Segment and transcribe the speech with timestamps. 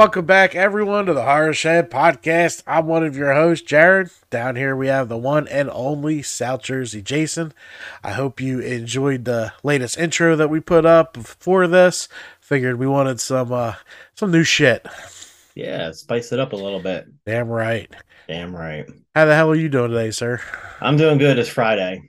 [0.00, 2.62] Welcome back, everyone, to the Horror Shed Podcast.
[2.66, 4.08] I'm one of your hosts, Jared.
[4.30, 7.52] Down here, we have the one and only South Jersey Jason.
[8.02, 12.08] I hope you enjoyed the latest intro that we put up for this.
[12.40, 13.74] Figured we wanted some uh,
[14.14, 14.86] some new shit.
[15.54, 17.06] Yeah, spice it up a little bit.
[17.26, 17.94] Damn right.
[18.26, 18.86] Damn right.
[19.14, 20.40] How the hell are you doing today, sir?
[20.80, 21.38] I'm doing good.
[21.38, 22.08] It's Friday.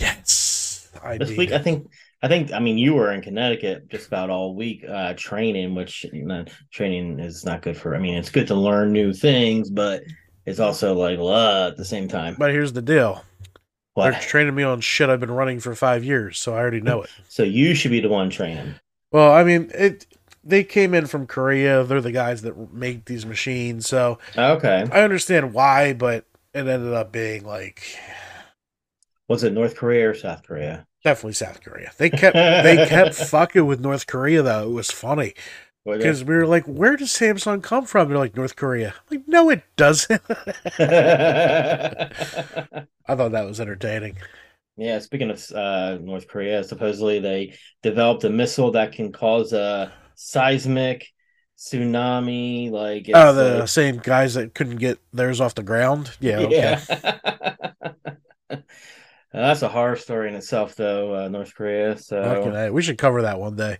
[0.00, 1.60] Yes, I This week, it.
[1.60, 1.92] I think.
[2.22, 2.52] I think.
[2.52, 6.44] I mean, you were in Connecticut just about all week uh, training, which you know,
[6.70, 7.94] training is not good for.
[7.94, 10.02] I mean, it's good to learn new things, but
[10.44, 12.36] it's also like uh, at the same time.
[12.38, 13.24] But here's the deal:
[13.96, 17.02] they're training me on shit I've been running for five years, so I already know
[17.02, 17.10] it.
[17.28, 18.74] So you should be the one training.
[19.12, 20.06] Well, I mean, it.
[20.42, 21.84] They came in from Korea.
[21.84, 24.86] They're the guys that make these machines, so Okay.
[24.90, 27.82] I understand why, but it ended up being like
[29.28, 30.86] Was it North Korea or South Korea?
[31.04, 31.92] Definitely South Korea.
[31.98, 34.68] They kept they kept fucking with North Korea though.
[34.70, 35.34] It was funny
[35.84, 39.28] because we were like, "Where does Samsung come from?" They're like, "North Korea." I'm like,
[39.28, 40.22] no, it doesn't.
[40.78, 42.10] I
[43.08, 44.16] thought that was entertaining.
[44.76, 49.92] Yeah, speaking of uh, North Korea, supposedly they developed a missile that can cause a
[50.14, 51.06] seismic
[51.58, 52.70] tsunami.
[52.70, 56.12] Like, Oh, the like- same guys that couldn't get theirs off the ground.
[56.20, 56.78] Yeah, okay.
[59.32, 61.14] Uh, that's a horror story in itself, though.
[61.14, 61.96] Uh, North Korea.
[61.96, 63.78] So We should cover that one day.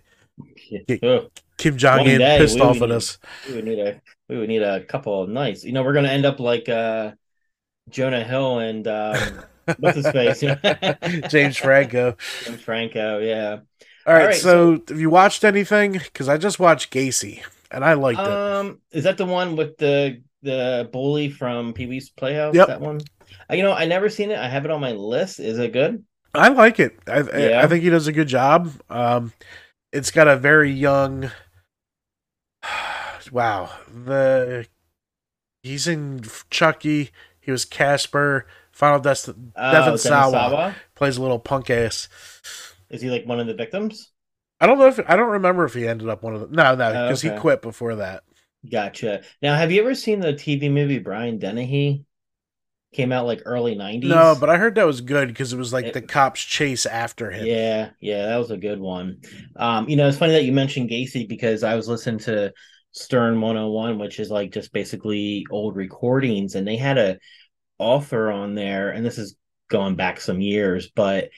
[1.57, 3.19] Kim Jong Un pissed off at need- us.
[3.47, 5.63] we would need a we would need a couple of nights.
[5.63, 7.11] You know, we're gonna end up like uh,
[7.89, 9.17] Jonah Hill and um,
[9.79, 10.39] what's his face,
[11.29, 12.15] James Franco.
[12.45, 13.19] James Franco.
[13.19, 13.59] Yeah.
[14.07, 15.91] All right, right, so, have you watched anything?
[15.91, 18.27] Because I just watched Gacy and I liked it.
[18.27, 22.55] Um, is that the one with the the bully from Pee Wee's Playhouse?
[22.55, 22.67] Yep.
[22.67, 23.01] That one.
[23.49, 24.37] Uh, You know, I never seen it.
[24.39, 25.39] I have it on my list.
[25.39, 26.03] Is it good?
[26.33, 26.97] I like it.
[27.07, 27.61] I, I- Yeah.
[27.63, 28.71] I think he does a good job.
[28.89, 29.33] Um,
[29.91, 31.31] it's got a very young.
[33.31, 34.67] Wow, the
[35.63, 37.11] he's in Chucky.
[37.39, 38.45] He was Casper.
[38.71, 42.09] Final Dest- Devon Oh, Sawa plays a little punk ass.
[42.89, 44.11] Is he like one of the victims?
[44.59, 46.51] I don't know if I don't remember if he ended up one of them.
[46.51, 48.23] No, no, Oh, because he quit before that.
[48.69, 49.21] Gotcha.
[49.41, 52.05] Now, have you ever seen the TV movie Brian Dennehy?
[52.93, 54.09] Came out like early '90s.
[54.09, 56.85] No, but I heard that was good because it was like It- the cops chase
[56.85, 57.45] after him.
[57.45, 59.21] Yeah, yeah, that was a good one.
[59.55, 62.51] Um, you know, it's funny that you mentioned Gacy because I was listening to
[62.91, 67.17] Stern 101, which is like just basically old recordings, and they had a
[67.77, 69.35] author on there, and this is
[69.69, 71.29] going back some years, but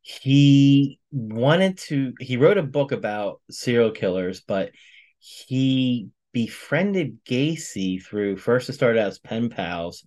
[0.00, 4.70] he wanted to he wrote a book about serial killers, but
[5.18, 10.06] he befriended Gacy through first it started out as pen pals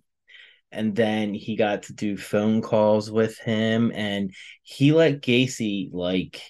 [0.72, 6.42] and then he got to do phone calls with him and he let Gacy like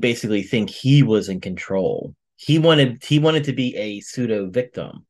[0.00, 2.14] basically think he was in control.
[2.36, 5.06] He wanted he wanted to be a pseudo victim.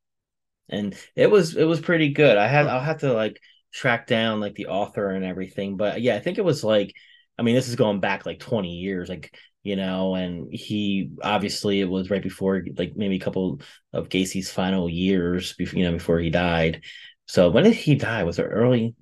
[0.69, 2.37] And it was it was pretty good.
[2.37, 3.41] I had I'll have to like
[3.73, 6.95] track down like the author and everything, but yeah, I think it was like
[7.39, 11.81] I mean this is going back like 20 years like you know and he obviously
[11.81, 13.61] it was right before like maybe a couple
[13.93, 16.83] of Gacy's final years before you know before he died.
[17.27, 18.25] So when did he die?
[18.25, 18.95] Was it early?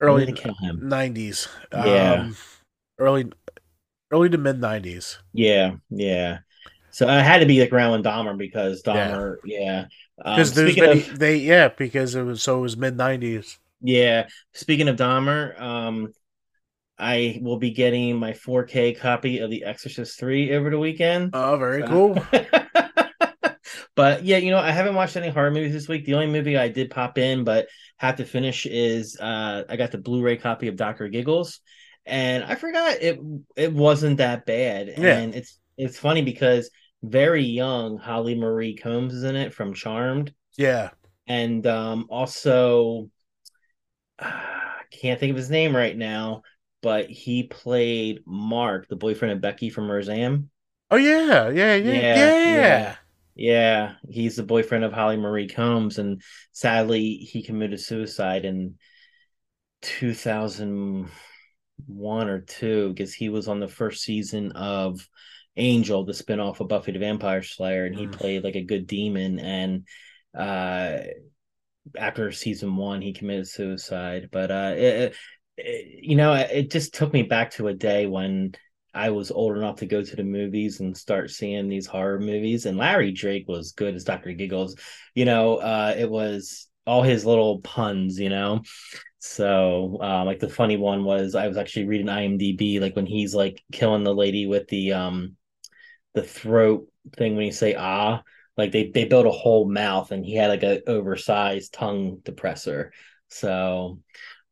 [0.00, 0.86] Early they kill him?
[0.88, 1.48] nineties.
[1.74, 2.28] Yeah.
[2.28, 2.36] Um,
[2.98, 3.30] early,
[4.12, 5.18] early to mid nineties.
[5.32, 6.38] Yeah, yeah.
[6.90, 9.18] So I had to be like around when Dahmer because Yeah.
[9.18, 9.86] Dahmer, yeah.
[10.24, 13.58] Um, Because there's been of, they yeah because it was so it was mid nineties.
[13.80, 16.12] yeah, speaking of Dahmer, um,
[16.98, 21.30] I will be getting my 4K copy of The Exorcist 3 over the weekend.
[21.34, 22.22] Oh, very cool.
[23.94, 26.04] but yeah, you know, I haven't watched any horror movies this week.
[26.04, 27.68] The only movie I did pop in but
[27.98, 31.60] have to finish is uh I got the Blu-ray copy of Doctor Giggles,
[32.04, 33.18] and I forgot it
[33.56, 34.94] it wasn't that bad.
[34.96, 35.18] Yeah.
[35.18, 36.70] And it's it's funny because
[37.02, 40.90] very young Holly Marie Combs is in it from Charmed, Yeah.
[41.26, 43.10] and um also
[44.18, 46.42] I can't think of his name right now,
[46.86, 50.50] but he played Mark, the boyfriend of Becky from Roseanne.
[50.90, 52.44] Oh yeah, yeah, yeah, yeah.
[52.44, 52.96] Yeah, yeah.
[53.34, 56.22] Yeah, he's the boyfriend of Holly Marie Combs, and
[56.52, 58.76] sadly, he committed suicide in
[59.82, 65.06] 2001 or two because he was on the first season of
[65.56, 68.12] Angel, the spinoff of Buffy the Vampire Slayer, and he Mm.
[68.12, 69.40] played like a good demon.
[69.40, 69.86] And
[70.38, 70.98] uh,
[71.96, 74.28] after season one, he committed suicide.
[74.32, 75.14] But uh, it,
[75.58, 78.54] you know, it just took me back to a day when
[78.94, 82.66] I was old enough to go to the movies and start seeing these horror movies.
[82.66, 84.32] And Larry Drake was good as Dr.
[84.32, 84.76] Giggles.
[85.14, 88.62] You know, uh, it was all his little puns, you know.
[89.18, 93.34] So, uh, like the funny one was I was actually reading IMDb, like when he's
[93.34, 95.36] like killing the lady with the um
[96.14, 98.22] the throat thing when you say ah,
[98.56, 102.90] like they they built a whole mouth, and he had like a oversized tongue depressor.
[103.28, 104.00] So,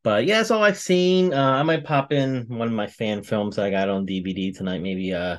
[0.05, 1.33] but yeah, that's all I've seen.
[1.33, 4.55] Uh, I might pop in one of my fan films that I got on DVD
[4.55, 4.83] tonight.
[4.83, 5.39] Maybe uh,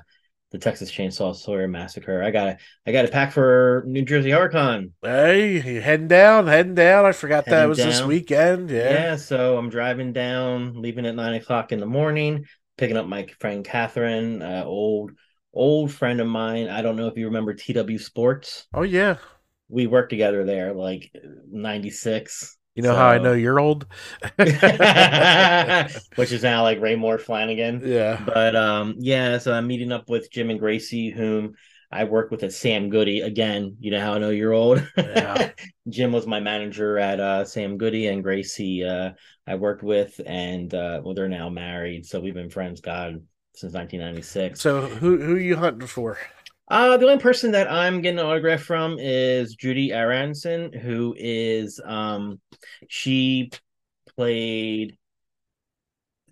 [0.51, 2.23] the Texas Chainsaw Sawyer Massacre.
[2.23, 2.57] I got
[2.87, 4.91] I got a pack for New Jersey HorrorCon.
[5.03, 6.47] Hey, heading down?
[6.47, 7.05] Heading down?
[7.05, 8.71] I forgot Heading that was this weekend.
[8.71, 8.89] Yeah.
[8.89, 12.45] Yeah, so I'm driving down, leaving at nine o'clock in the morning,
[12.75, 15.11] picking up my friend Catherine, uh, old
[15.53, 16.69] old friend of mine.
[16.69, 18.65] I don't know if you remember TW Sports.
[18.73, 19.17] Oh yeah.
[19.69, 21.11] We worked together there, like
[21.51, 22.57] '96.
[22.75, 23.85] You know how I know you're old?
[24.35, 24.51] which
[26.31, 27.81] is now like Raymour Flanigan.
[27.85, 28.21] yeah.
[28.25, 31.55] But um, yeah, so I'm meeting up with Jim and Gracie, whom
[31.89, 33.21] I work with at Sam Goody.
[33.21, 34.85] Again, you know how I know you're old.
[34.97, 35.51] Yeah.
[35.89, 39.11] Jim was my manager at uh, Sam Goody, and Gracie uh,
[39.47, 43.21] I worked with, and uh, well, they're now married, so we've been friends, God,
[43.53, 44.59] since 1996.
[44.59, 46.17] So who who you hunting for?
[46.67, 51.79] Uh, the only person that I'm getting an autograph from is Judie Aronson, who is
[51.83, 52.39] um,
[52.87, 53.51] she
[54.15, 54.97] played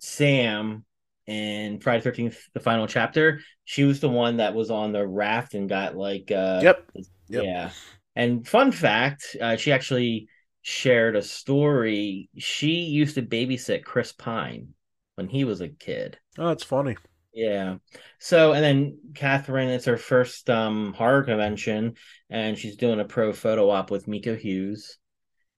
[0.00, 0.84] Sam
[1.26, 3.40] in Friday Thirteenth, the final chapter.
[3.64, 6.90] She was the one that was on the raft and got like uh, Yep.
[7.28, 7.44] Yep.
[7.44, 7.70] yeah.
[8.16, 10.28] And fun fact, uh, she actually
[10.62, 12.28] shared a story.
[12.38, 14.74] She used to babysit Chris Pine
[15.14, 16.18] when he was a kid.
[16.38, 16.96] Oh, that's funny.
[17.34, 17.78] Yeah.
[18.20, 21.94] So and then Catherine, it's her first um horror convention,
[22.30, 24.98] and she's doing a pro photo op with Miko Hughes.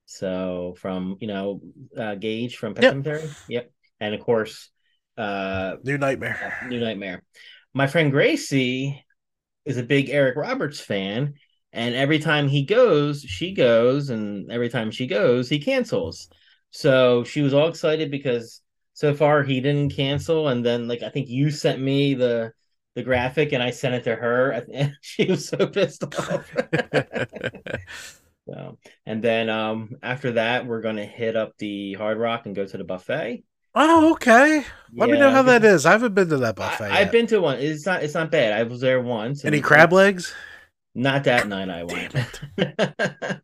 [0.07, 1.61] So from you know
[1.97, 2.93] uh Gage from Pet Yep.
[2.93, 3.31] Cemetery.
[3.49, 3.73] Yep.
[4.01, 4.71] And of course,
[5.19, 6.67] uh New Nightmare.
[6.69, 7.23] New Nightmare.
[7.75, 9.05] My friend Gracie
[9.67, 11.35] is a big Eric Roberts fan,
[11.73, 16.29] and every time he goes, she goes, and every time she goes, he cancels.
[16.71, 18.63] So she was all excited because
[18.97, 22.55] so far he didn't cancel, and then like I think you sent me the
[22.95, 26.51] the graphic, and I sent it to her, and she was so pissed off.
[28.49, 32.65] so, and then um after that, we're gonna hit up the Hard Rock and go
[32.65, 33.45] to the buffet.
[33.75, 34.65] oh, okay.
[34.95, 35.85] Let me know how that is.
[35.85, 36.91] I haven't been to that buffet.
[36.91, 37.01] I.
[37.01, 37.59] I've been to one.
[37.59, 38.03] It's not.
[38.03, 38.55] It's not bad.
[38.55, 39.45] I was there once.
[39.45, 40.33] Any crab legs?
[40.95, 41.69] Not that night.
[41.69, 41.85] I
[42.57, 43.43] went.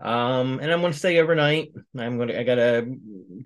[0.00, 1.72] Um, and I'm going to stay overnight.
[1.96, 2.38] I'm going to.
[2.38, 2.86] I got a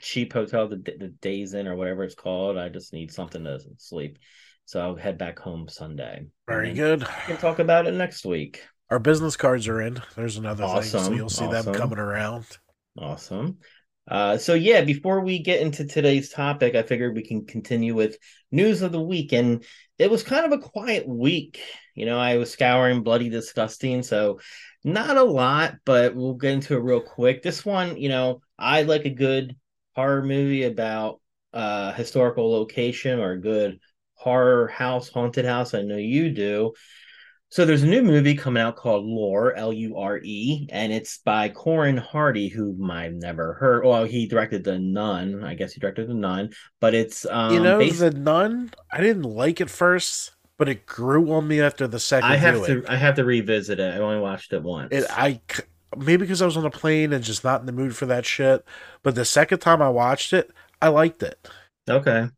[0.00, 2.58] cheap hotel, the the Days Inn or whatever it's called.
[2.58, 4.18] I just need something to sleep,
[4.66, 6.26] so I'll head back home Sunday.
[6.46, 7.00] Very good.
[7.00, 8.62] We can talk about it next week.
[8.90, 10.02] Our business cards are in.
[10.14, 10.82] There's another thing.
[10.82, 12.44] So Awesome, you'll see them coming around.
[12.98, 13.56] Awesome.
[14.08, 18.16] Uh, so yeah, before we get into today's topic, I figured we can continue with
[18.50, 19.64] news of the week, and
[19.98, 21.60] it was kind of a quiet week.
[21.94, 24.40] You know, I was scouring Bloody Disgusting, so
[24.84, 27.42] not a lot, but we'll get into it real quick.
[27.42, 29.56] This one, you know, I like a good
[29.94, 31.20] horror movie about
[31.52, 33.78] uh historical location or a good
[34.14, 35.74] horror house, haunted house.
[35.74, 36.72] I know you do.
[37.52, 41.18] So there's a new movie coming out called Lure, L U R E, and it's
[41.18, 43.84] by Corin Hardy, who I've never heard.
[43.84, 45.44] Well, he directed The Nun.
[45.44, 48.72] I guess he directed The Nun, but it's um you know, based- the nun.
[48.90, 52.30] I didn't like it first, but it grew on me after the second.
[52.30, 52.84] I have viewing.
[52.84, 53.96] to I have to revisit it.
[53.96, 54.88] I only watched it once.
[54.90, 55.42] It, I
[55.94, 58.24] maybe because I was on a plane and just not in the mood for that
[58.24, 58.64] shit.
[59.02, 60.50] But the second time I watched it,
[60.80, 61.50] I liked it.
[61.86, 62.28] Okay.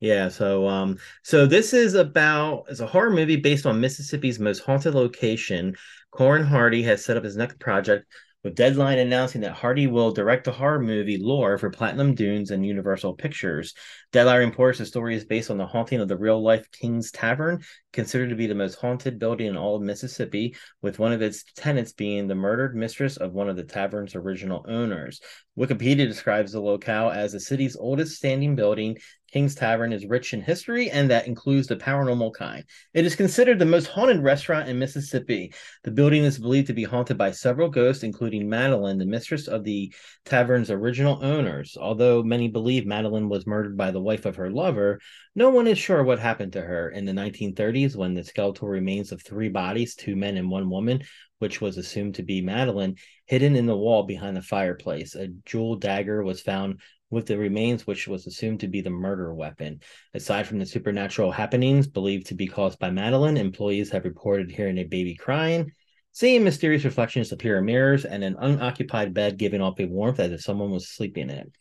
[0.00, 4.60] Yeah, so um so this is about it's a horror movie based on Mississippi's most
[4.60, 5.76] haunted location.
[6.10, 8.06] Corin Hardy has set up his next project
[8.42, 12.64] with Deadline announcing that Hardy will direct the horror movie Lure for Platinum Dunes and
[12.64, 13.74] Universal Pictures.
[14.12, 18.30] Deadline reports the story is based on the haunting of the real-life King's Tavern, considered
[18.30, 21.92] to be the most haunted building in all of Mississippi, with one of its tenants
[21.92, 25.20] being the murdered mistress of one of the tavern's original owners.
[25.58, 28.96] Wikipedia describes the locale as the city's oldest standing building.
[29.32, 32.64] King's Tavern is rich in history, and that includes the paranormal kind.
[32.94, 35.52] It is considered the most haunted restaurant in Mississippi.
[35.84, 39.62] The building is believed to be haunted by several ghosts, including Madeline, the mistress of
[39.64, 39.92] the
[40.24, 41.76] tavern's original owners.
[41.80, 45.00] Although many believe Madeline was murdered by the wife of her lover,
[45.34, 49.12] no one is sure what happened to her in the 1930s when the skeletal remains
[49.12, 51.02] of three bodies, two men and one woman,
[51.38, 52.96] which was assumed to be Madeline,
[53.26, 55.14] hidden in the wall behind the fireplace.
[55.14, 56.80] A jewel dagger was found
[57.10, 59.80] with the remains, which was assumed to be the murder weapon.
[60.14, 64.78] Aside from the supernatural happenings believed to be caused by Madeline, employees have reported hearing
[64.78, 65.72] a baby crying,
[66.12, 70.32] seeing mysterious reflections appear in mirrors, and an unoccupied bed giving off a warmth as
[70.32, 71.52] if someone was sleeping in it.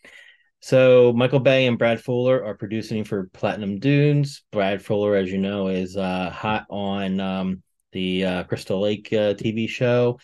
[0.62, 4.44] So Michael Bay and Brad Fuller are producing for Platinum Dunes.
[4.52, 7.64] Brad Fuller, as you know, is uh, hot on um,
[7.94, 10.20] the uh, Crystal Lake uh, TV show.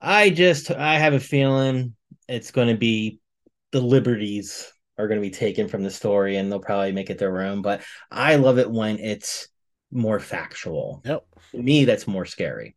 [0.00, 1.94] I just I have a feeling
[2.28, 3.20] it's going to be
[3.72, 7.18] the liberties are going to be taken from the story, and they'll probably make it
[7.18, 7.62] their own.
[7.62, 9.48] But I love it when it's
[9.90, 11.02] more factual.
[11.04, 11.26] Yep.
[11.52, 12.76] To me, that's more scary.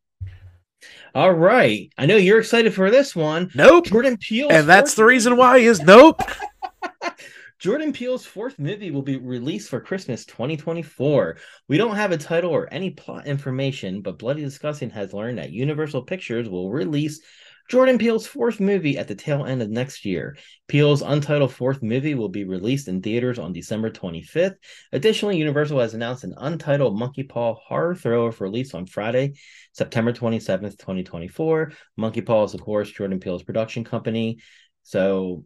[1.13, 1.89] All right.
[1.97, 3.51] I know you're excited for this one.
[3.55, 3.85] Nope.
[3.85, 4.49] Jordan Peele.
[4.51, 6.21] And that's the reason why is nope.
[7.59, 11.37] Jordan Peele's fourth movie will be released for Christmas 2024.
[11.69, 15.51] We don't have a title or any plot information, but Bloody Disgusting has learned that
[15.51, 17.21] Universal Pictures will release
[17.67, 20.37] Jordan Peele's fourth movie at the tail end of next year.
[20.67, 24.55] Peele's untitled fourth movie will be released in theaters on December 25th.
[24.91, 29.33] Additionally, Universal has announced an untitled Monkey Paw horror thriller for release on Friday,
[29.71, 31.71] September 27th, 2024.
[31.97, 34.39] Monkey Paw is, of course, Jordan Peele's production company.
[34.83, 35.45] So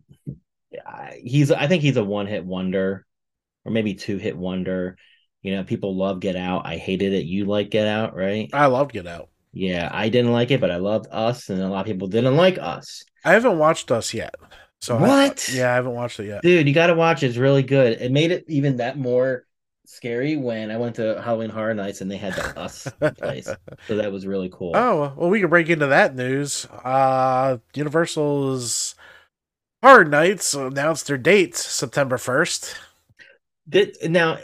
[1.22, 3.06] he's, I think he's a one hit wonder
[3.64, 4.98] or maybe two hit wonder.
[5.42, 6.66] You know, people love Get Out.
[6.66, 7.26] I hated it.
[7.26, 8.50] You like Get Out, right?
[8.52, 9.30] I love Get Out.
[9.52, 12.36] Yeah, I didn't like it, but I loved Us, and a lot of people didn't
[12.38, 13.04] like Us.
[13.26, 14.36] I haven't watched Us yet.
[14.82, 15.50] So what?
[15.50, 16.42] I, yeah, I haven't watched it yet.
[16.42, 17.28] Dude, you got to watch it.
[17.28, 18.02] It's really good.
[18.02, 19.46] It made it even that more
[19.86, 22.88] scary when I went to Halloween Horror Nights and they had the Us
[23.18, 23.50] place.
[23.88, 24.74] So that was really cool.
[24.76, 26.66] Oh, well, we can break into that news.
[26.84, 28.94] Uh Universal's
[29.82, 32.76] Horror Nights announced their dates September 1st.
[33.68, 34.38] Did now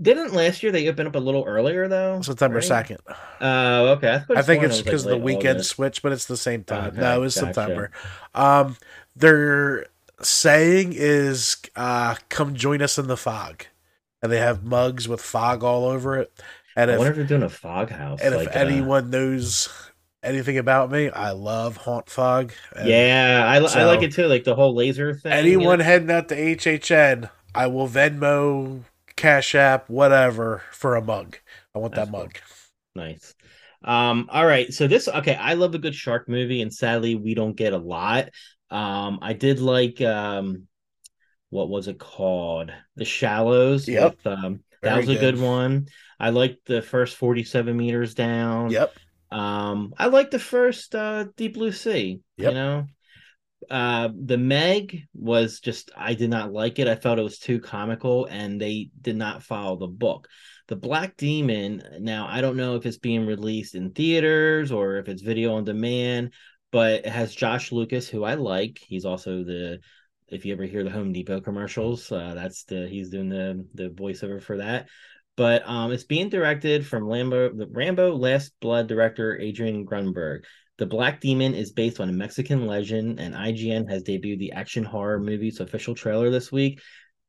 [0.00, 2.20] didn't last year they open up a little earlier though?
[2.20, 2.98] September second.
[3.40, 4.22] Oh, okay.
[4.30, 5.70] I, I think it's because like the weekend August.
[5.70, 6.92] switch, but it's the same time.
[6.92, 7.46] Okay, no, it was gotcha.
[7.46, 7.90] September.
[8.34, 8.76] Um,
[9.16, 9.86] they're
[10.22, 13.64] saying is uh, come join us in the fog,
[14.22, 16.32] and they have mugs with fog all over it.
[16.76, 18.20] And I if, wonder if they're doing a fog house.
[18.22, 18.58] And like if uh...
[18.58, 19.68] anyone knows
[20.22, 22.52] anything about me, I love haunt fog.
[22.84, 24.26] yeah, I, so I like it too.
[24.26, 25.32] Like the whole laser thing.
[25.32, 25.84] Anyone you know?
[25.84, 28.84] heading out to HHN, I will Venmo
[29.18, 31.36] Cash App, whatever, for a mug.
[31.74, 32.38] I want That's that mug.
[32.94, 33.34] Nice.
[33.84, 34.72] Um, all right.
[34.72, 37.78] So this okay, I love a good shark movie, and sadly we don't get a
[37.78, 38.30] lot.
[38.70, 40.66] Um, I did like um
[41.50, 42.72] what was it called?
[42.96, 43.88] The Shallows.
[43.88, 44.16] Yep.
[44.16, 45.34] With, um that was a good.
[45.34, 45.88] good one.
[46.20, 48.70] I liked the first 47 meters down.
[48.70, 48.92] Yep.
[49.30, 52.20] Um, I liked the first uh Deep Blue Sea.
[52.36, 52.48] Yep.
[52.50, 52.86] You know,
[53.70, 56.88] uh the meg was just i did not like it.
[56.88, 60.28] I felt it was too comical and they did not follow the book.
[60.68, 65.08] The black demon now i don't know if it's being released in theaters or if
[65.08, 66.34] it's video on demand
[66.70, 68.78] but it has josh lucas who i like.
[68.86, 69.80] He's also the
[70.28, 73.88] if you ever hear the home depot commercials uh, that's the he's doing the the
[73.90, 74.88] voiceover for that.
[75.38, 80.42] But um, it's being directed from Lambo, the Rambo Last Blood director Adrian Grunberg.
[80.78, 84.84] The Black Demon is based on a Mexican legend, and IGN has debuted the action
[84.84, 86.80] horror movie's official trailer this week.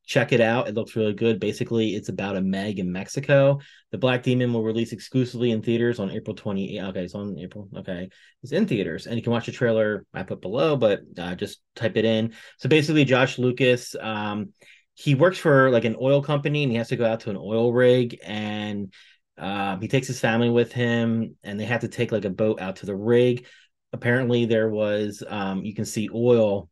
[0.05, 0.67] Check it out.
[0.67, 1.39] It looks really good.
[1.39, 3.59] Basically, it's about a Meg in Mexico.
[3.91, 6.89] The Black Demon will release exclusively in theaters on April 28th.
[6.89, 7.69] Okay, it's on April.
[7.75, 8.09] Okay,
[8.43, 11.59] it's in theaters, and you can watch the trailer I put below, but uh, just
[11.75, 12.33] type it in.
[12.57, 14.53] So basically, Josh Lucas, um,
[14.93, 17.37] he works for like an oil company, and he has to go out to an
[17.37, 18.93] oil rig, and
[19.39, 22.59] um, he takes his family with him, and they have to take like a boat
[22.59, 23.45] out to the rig.
[23.93, 26.69] Apparently, there was um, you can see oil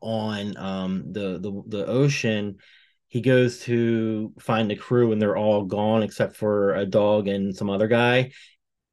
[0.00, 2.56] on um, the the the ocean.
[3.08, 7.54] He goes to find the crew, and they're all gone except for a dog and
[7.54, 8.32] some other guy.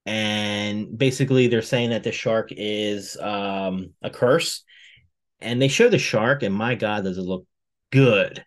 [0.06, 4.64] And basically, they're saying that the shark is um, a curse.
[5.42, 7.46] And they show the shark, and my God, does it look
[7.92, 8.44] good!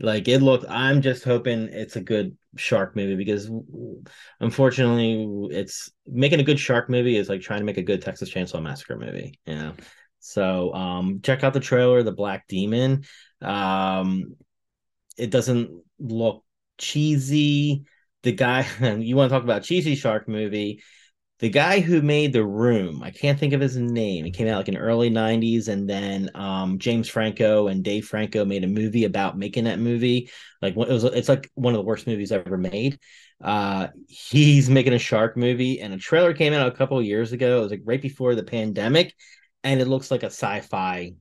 [0.00, 0.66] Like it looked.
[0.68, 3.50] I'm just hoping it's a good shark movie because
[4.40, 8.30] unfortunately it's making a good shark movie is like trying to make a good Texas
[8.30, 9.38] Chainsaw Massacre movie.
[9.46, 9.72] Yeah.
[10.20, 13.04] So um check out the trailer, The Black Demon.
[13.40, 14.36] Um
[15.16, 16.44] it doesn't look
[16.78, 17.84] cheesy.
[18.22, 18.66] The guy
[18.98, 20.82] you want to talk about cheesy shark movie
[21.42, 24.58] the guy who made the room i can't think of his name it came out
[24.58, 29.04] like in early 90s and then um, james franco and dave franco made a movie
[29.04, 30.30] about making that movie
[30.62, 32.98] like it was it's like one of the worst movies ever made.
[33.42, 37.58] Uh, he's making a shark movie and a trailer came out a couple years ago
[37.58, 39.12] it was like right before the pandemic
[39.64, 41.12] and it looks like a sci-fi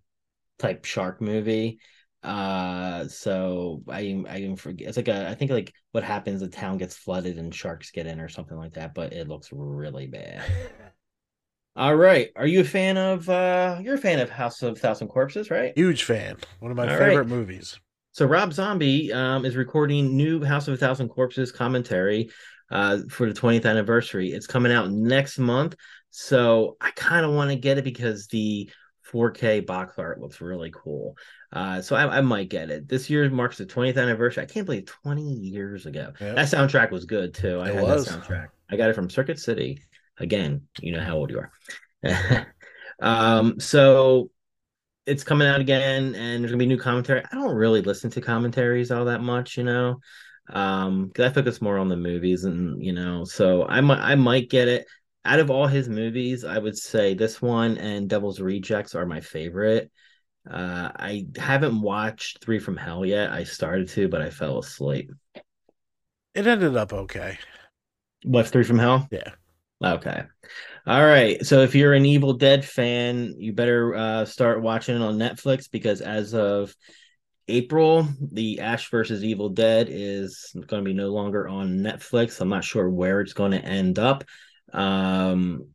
[0.60, 1.80] type shark movie
[2.24, 4.88] uh, so I I even forget.
[4.88, 8.08] It's like a I think like what happens the town gets flooded and sharks get
[8.08, 8.94] in or something like that.
[8.94, 10.44] But it looks really bad.
[11.76, 12.30] All right.
[12.36, 15.74] Are you a fan of uh you're a fan of House of Thousand Corpses, right?
[15.76, 16.38] Huge fan.
[16.60, 17.28] One of my All favorite right.
[17.28, 17.80] movies.
[18.12, 22.30] So Rob Zombie um is recording new House of a Thousand Corpses commentary
[22.70, 24.32] uh for the 20th anniversary.
[24.32, 25.76] It's coming out next month.
[26.10, 28.70] So I kind of want to get it because the
[29.12, 31.18] 4K box art looks really cool.
[31.52, 32.88] Uh, so I, I, might get it.
[32.88, 34.44] This year marks the 20th anniversary.
[34.44, 36.14] I can't believe 20 years ago.
[36.20, 36.36] Yep.
[36.36, 37.60] That soundtrack was good too.
[37.60, 38.06] I it had was.
[38.06, 38.48] that soundtrack.
[38.70, 39.82] I got it from Circuit City.
[40.18, 41.42] Again, you know how old you
[42.04, 42.48] are.
[43.02, 44.30] um, so
[45.06, 47.24] it's coming out again, and there's gonna be new commentary.
[47.32, 50.00] I don't really listen to commentaries all that much, you know,
[50.50, 54.16] um, because I focus more on the movies, and you know, so I might I
[54.16, 54.86] might get it.
[55.24, 59.22] Out of all his movies, I would say this one and Devil's Rejects are my
[59.22, 59.92] favorite.
[60.50, 63.32] Uh, I haven't watched Three from Hell yet.
[63.32, 65.12] I started to, but I fell asleep.
[66.34, 67.38] It ended up okay.
[68.24, 69.08] What's Three from Hell?
[69.12, 69.32] Yeah.
[69.84, 70.24] Okay.
[70.88, 71.46] All right.
[71.46, 75.70] So if you're an Evil Dead fan, you better uh, start watching it on Netflix
[75.70, 76.76] because as of
[77.48, 82.40] April, the Ash versus Evil Dead is going to be no longer on Netflix.
[82.42, 84.24] I'm not sure where it's going to end up.
[84.74, 85.68] Um,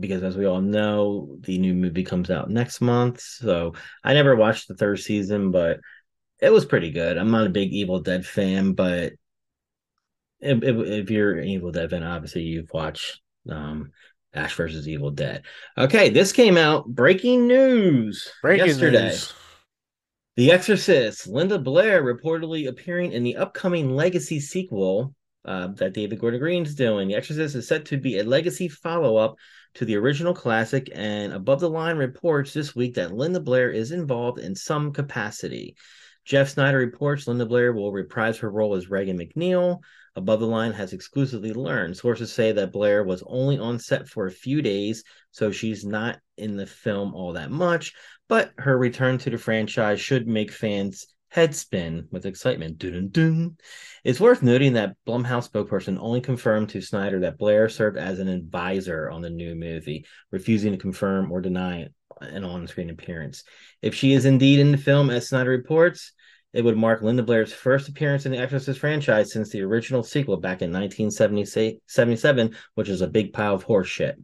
[0.00, 3.20] because as we all know, the new movie comes out next month.
[3.20, 5.80] So I never watched the third season, but
[6.40, 7.16] it was pretty good.
[7.16, 9.14] I'm not a big Evil Dead fan, but
[10.40, 13.92] if, if, if you're an Evil Dead fan, obviously you've watched um,
[14.34, 15.44] Ash versus Evil Dead.
[15.76, 19.08] Okay, this came out breaking news Breaking yesterday.
[19.08, 19.32] news.
[20.36, 26.40] The Exorcist, Linda Blair reportedly appearing in the upcoming Legacy sequel uh, that David Gordon
[26.40, 27.08] Green's doing.
[27.08, 29.36] The Exorcist is set to be a legacy follow up
[29.74, 33.92] to the original classic, and Above the Line reports this week that Linda Blair is
[33.92, 35.76] involved in some capacity.
[36.24, 39.78] Jeff Sneider reports Linda Blair will reprise her role as Regan MacNeil.
[40.14, 41.96] Above the Line has exclusively learned.
[41.96, 46.18] Sources say that Blair was only on set for a few days, so she's not
[46.36, 47.94] in the film all that much,
[48.28, 52.82] but her return to the franchise should make fans head spin with excitement.
[54.04, 58.28] It's worth noting that Blumhouse spokesperson only confirmed to Sneider that Blair served as an
[58.28, 61.88] advisor on the new movie, refusing to confirm or deny
[62.20, 63.44] an on screen appearance.
[63.82, 66.12] If she is indeed in the film, as Sneider reports,
[66.52, 70.38] it would mark Linda Blair's first appearance in the Exorcist franchise since the original sequel
[70.38, 74.16] back in 1977, which is a big pile of horse shit.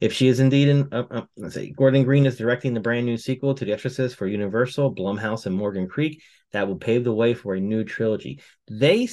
[0.00, 3.06] If she is indeed in, uh, uh, let's see, Gordon Green is directing the brand
[3.06, 7.12] new sequel to The Exorcist for Universal, Blumhouse, and Morgan Creek that will pave the
[7.12, 8.40] way for a new trilogy.
[8.68, 9.08] They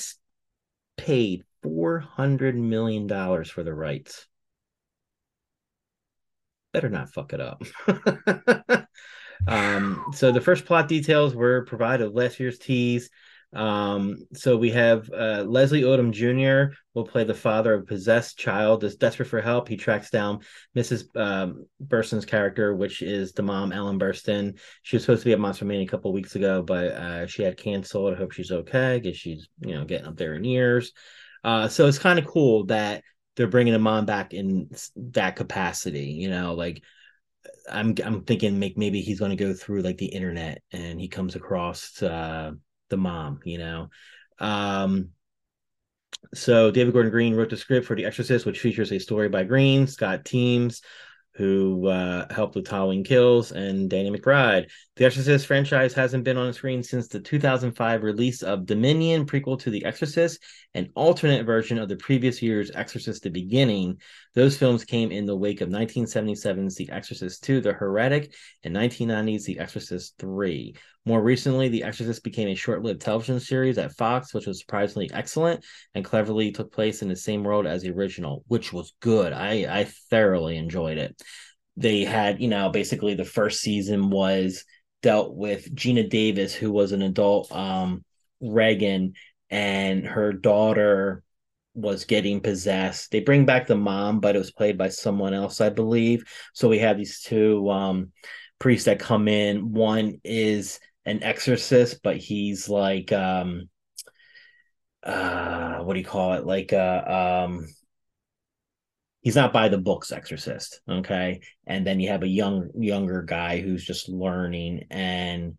[0.97, 3.07] paid $400 million
[3.45, 4.27] for the rights.
[6.73, 7.63] Better not fuck it up.
[9.47, 13.09] um, so the first plot details were provided last year's tease.
[13.53, 16.75] Um, so we have uh, Leslie Odom Jr.
[16.93, 19.67] will play the father of a possessed child is desperate for help.
[19.67, 20.39] He tracks down
[20.75, 21.05] Mrs.
[21.15, 24.59] Um, Burstyn's character, which is the mom, Ellen Burstyn.
[24.83, 27.43] She was supposed to be at Monster Mania a couple weeks ago, but uh, she
[27.43, 28.13] had canceled.
[28.13, 30.91] I hope she's okay because she's you know getting up there in years.
[31.43, 33.03] Uh, so it's kind of cool that
[33.35, 34.69] they're bringing a mom back in
[35.13, 36.07] that capacity.
[36.07, 36.83] You know, like
[37.71, 41.07] I'm I'm thinking make maybe he's going to go through like the internet and he
[41.07, 42.51] comes across uh,
[42.89, 43.89] the mom, you know.
[44.39, 45.09] Um,
[46.33, 49.43] so David Gordon Green wrote the script for The Exorcist, which features a story by
[49.43, 50.81] Green, Scott Teems,
[51.37, 54.69] who uh, helped with Halloween Kills, and Danny McBride.
[54.95, 59.59] The Exorcist franchise hasn't been on the screen since the 2005 release of Dominion, prequel
[59.59, 64.01] to The Exorcist, an alternate version of the previous year's Exorcist: The Beginning.
[64.37, 69.45] Those films came in the wake of 1977's The Exorcist 2: The Heretic and 1990's
[69.45, 70.75] The Exorcist 3.
[71.05, 75.09] More recently, The Exorcist became a short lived television series at Fox, which was surprisingly
[75.11, 79.33] excellent and cleverly took place in the same world as the original, which was good.
[79.33, 81.19] I, I thoroughly enjoyed it.
[81.75, 84.65] They had, you know, basically the first season was
[85.01, 88.05] dealt with Geena Davis, who was an adult um,
[88.39, 89.13] Regan,
[89.49, 91.23] and her daughter
[91.77, 93.11] was getting possessed.
[93.11, 96.23] They bring back the mom, but it was played by someone else, I believe.
[96.53, 98.11] So we have these two um,
[98.59, 99.71] priests that come in.
[99.71, 103.69] One is an exorcist, but he's like um
[105.03, 106.45] uh what do you call it?
[106.45, 107.67] Like uh um
[109.21, 111.41] he's not by the books exorcist, okay?
[111.65, 115.57] And then you have a young younger guy who's just learning and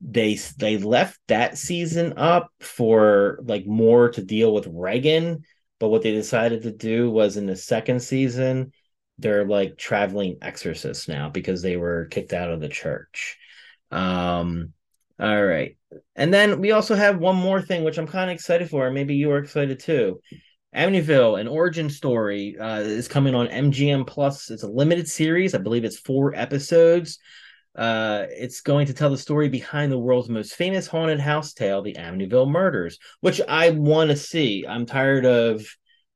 [0.00, 5.44] they they left that season up for like more to deal with Regan,
[5.78, 8.72] but what they decided to do was in the second season
[9.20, 13.38] they're like traveling exorcists now because they were kicked out of the church.
[13.90, 14.72] Um,
[15.18, 15.76] all right.
[16.16, 18.90] And then we also have one more thing, which I'm kind of excited for.
[18.90, 20.20] Maybe you are excited too.
[20.74, 24.50] Amityville, an origin story, uh, is coming on MGM Plus.
[24.50, 25.54] It's a limited series.
[25.54, 27.18] I believe it's four episodes.
[27.76, 31.82] Uh, it's going to tell the story behind the world's most famous haunted house tale,
[31.82, 34.66] the Amityville Murders, which I want to see.
[34.68, 35.64] I'm tired of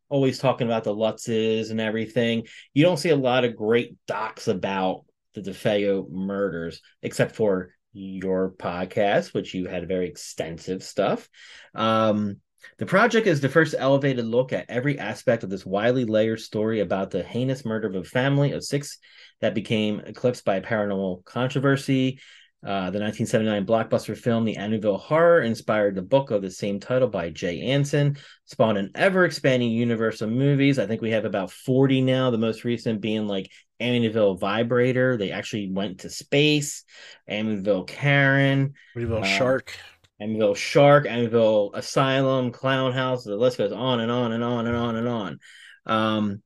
[0.08, 2.46] always talking about the Lutzes and everything.
[2.72, 8.52] You don't see a lot of great docs about the DeFeo murders, except for your
[8.58, 11.28] podcast, which you had very extensive stuff.
[11.74, 12.38] Um,
[12.78, 16.80] the project is the first elevated look at every aspect of this widely layered story
[16.80, 18.98] about the heinous murder of a family of six
[19.40, 22.18] that became eclipsed by paranormal controversy.
[22.64, 27.08] Uh, the 1979 blockbuster film The Amityville Horror inspired the book of the same title
[27.08, 28.16] by Jay Anson,
[28.46, 30.78] spawned an ever expanding universe of movies.
[30.78, 33.50] I think we have about 40 now, the most recent being like
[33.82, 35.18] Amityville Vibrator.
[35.18, 36.84] They actually went to space,
[37.28, 39.76] Amityville Karen, Amityville uh, Shark.
[40.22, 43.24] Amityville Shark, Amityville Asylum, Clown House.
[43.24, 45.38] The list goes on and on and on and on and on.
[45.84, 46.42] Um,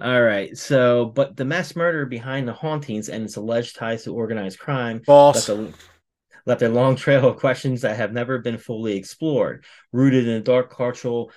[0.00, 0.56] all right.
[0.56, 5.02] So, but the mass murder behind the hauntings and its alleged ties to organized crime
[5.04, 5.48] False.
[5.48, 5.74] left a,
[6.46, 9.64] left a long trail of questions that have never been fully explored.
[9.92, 11.32] Rooted in the dark cultural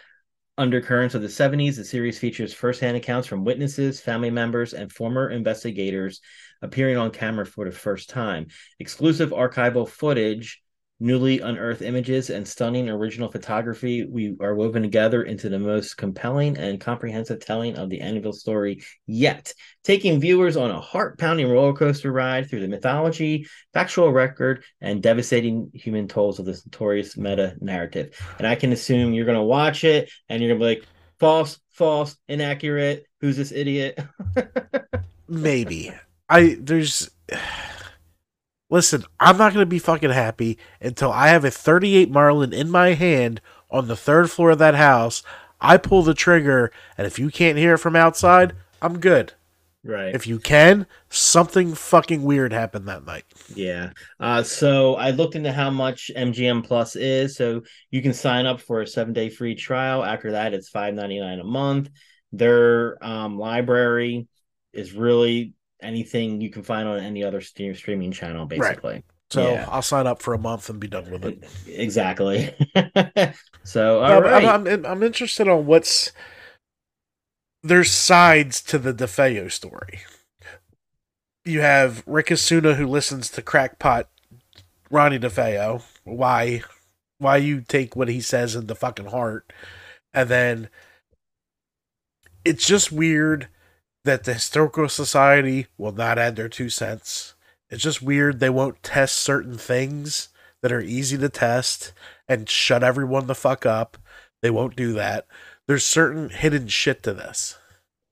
[0.58, 5.30] undercurrents of the 70s, the series features firsthand accounts from witnesses, family members, and former
[5.30, 6.22] investigators
[6.62, 8.48] appearing on camera for the first time.
[8.80, 10.63] Exclusive archival footage
[11.04, 16.58] newly unearthed images and stunning original photography we are woven together into the most compelling
[16.58, 22.12] and comprehensive telling of the Amityville story yet taking viewers on a heart-pounding roller coaster
[22.12, 28.20] ride through the mythology factual record and devastating human tolls of this notorious meta narrative
[28.38, 30.88] and i can assume you're going to watch it and you're going to be like
[31.20, 34.00] false false inaccurate who's this idiot
[35.28, 35.92] Maybe.
[36.30, 37.10] I there's
[38.74, 42.72] Listen, I'm not going to be fucking happy until I have a 38 Marlin in
[42.72, 45.22] my hand on the third floor of that house.
[45.62, 49.34] I pull the trigger, and if you can't hear it from outside, I'm good.
[49.84, 53.26] right If you can, something fucking weird happened that night.
[53.54, 53.92] Yeah.
[54.20, 57.36] Uh, so I looked into how much MGM Plus is.
[57.36, 60.04] So you can sign up for a seven day free trial.
[60.04, 61.92] After that, it's five ninety nine a month.
[62.32, 64.28] Their um, library
[64.74, 65.54] is really
[65.84, 69.04] anything you can find on any other stream- streaming channel, basically.
[69.30, 69.66] So Yeah.
[69.70, 71.44] I'll sign up for a month and be done with it.
[71.68, 72.54] Exactly.
[73.64, 74.44] so all right.
[74.46, 76.12] I'm, I'm, I'm interested on what's
[77.64, 80.02] there's sides to the DeFeo story.
[81.46, 84.08] You have Ric Osuna who listens to crackpot
[84.92, 85.84] Ronnie DeFeo.
[86.04, 86.62] Why?
[87.18, 89.52] Why you take what he says in the fucking heart?
[90.14, 90.70] And then
[92.46, 93.48] it's just weird
[94.04, 97.36] that the historical society will not add their two cents.
[97.70, 100.30] It's just weird they won't test certain things
[100.62, 101.94] that are easy to test
[102.28, 103.98] and shut everyone the fuck up.
[104.42, 105.26] They won't do that.
[105.68, 107.58] There's certain hidden shit to this.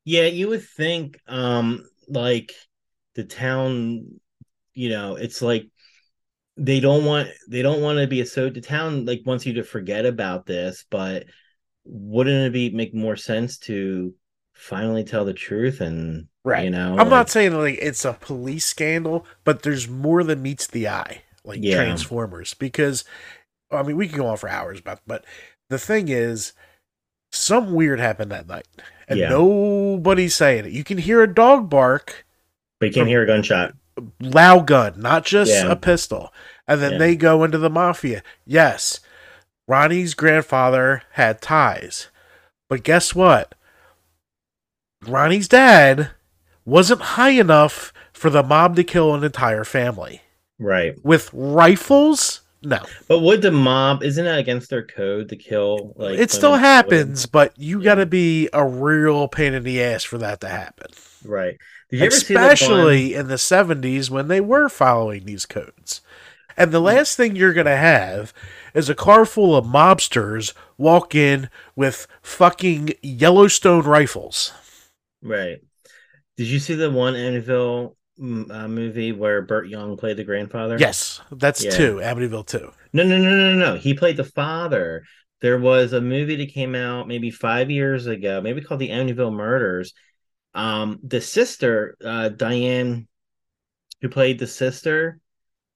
[0.05, 2.53] Yeah, you would think um like
[3.15, 4.19] the town,
[4.73, 5.69] you know, it's like
[6.57, 9.53] they don't want they don't want to be a so the town like wants you
[9.53, 11.25] to forget about this, but
[11.85, 14.13] wouldn't it be make more sense to
[14.61, 16.65] finally tell the truth and Right.
[16.65, 20.67] you know I'm not saying like it's a police scandal, but there's more than meets
[20.67, 21.75] the eye, like Yeah.
[21.77, 22.53] Transformers.
[22.53, 23.03] Because
[23.71, 25.23] I mean, we can go on for hours about, but
[25.69, 26.53] the thing is,
[27.31, 28.67] something weird happened that night,
[29.07, 29.29] and Yeah.
[29.29, 30.71] nobody's saying it.
[30.73, 32.25] You can hear a dog bark,
[32.79, 33.73] but you can't hear a gunshot.
[34.19, 35.71] loud gun, not just Yeah.
[35.71, 36.33] a pistol.
[36.67, 38.23] And then they go into the mafia.
[38.45, 38.99] Yes,
[39.67, 42.07] Ronnie's grandfather had ties.
[42.69, 43.53] But guess what?
[45.07, 46.11] Ronnie's dad
[46.65, 50.21] wasn't high enough for the mob to kill an entire family.
[50.59, 50.93] Right.
[51.03, 52.41] With rifles?
[52.61, 52.79] No.
[53.07, 56.65] But would the mob isn't that against their code to kill like it still women?
[56.65, 57.85] happens, but you Yeah.
[57.85, 60.91] got to be a real pain in the ass for that to happen.
[61.25, 61.57] Right.
[61.89, 66.01] Did you ever see the especially in the 70s when they were following these codes.
[66.55, 66.85] And the mm.
[66.85, 68.33] last thing you're going to have
[68.75, 74.53] is a car full of mobsters walk in with fucking Yellowstone rifles.
[75.21, 75.59] Right.
[76.37, 80.77] Did you see the one Amityville mm, uh, movie where Burt Young played the grandfather?
[80.79, 81.71] Yes, that's Yeah.
[81.71, 82.71] two, Amityville 2.
[82.93, 83.75] No, no, no, no, no.
[83.77, 85.03] He played the father.
[85.41, 89.33] There was a movie that came out maybe five years ago, maybe called the Amityville
[89.33, 89.93] Murders.
[90.53, 93.07] Um, the sister, uh, Diane,
[94.01, 95.19] who played the sister,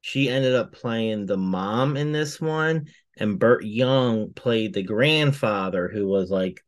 [0.01, 5.87] she ended up playing the mom in this one, and Burt Young played the grandfather,
[5.87, 6.63] who was like,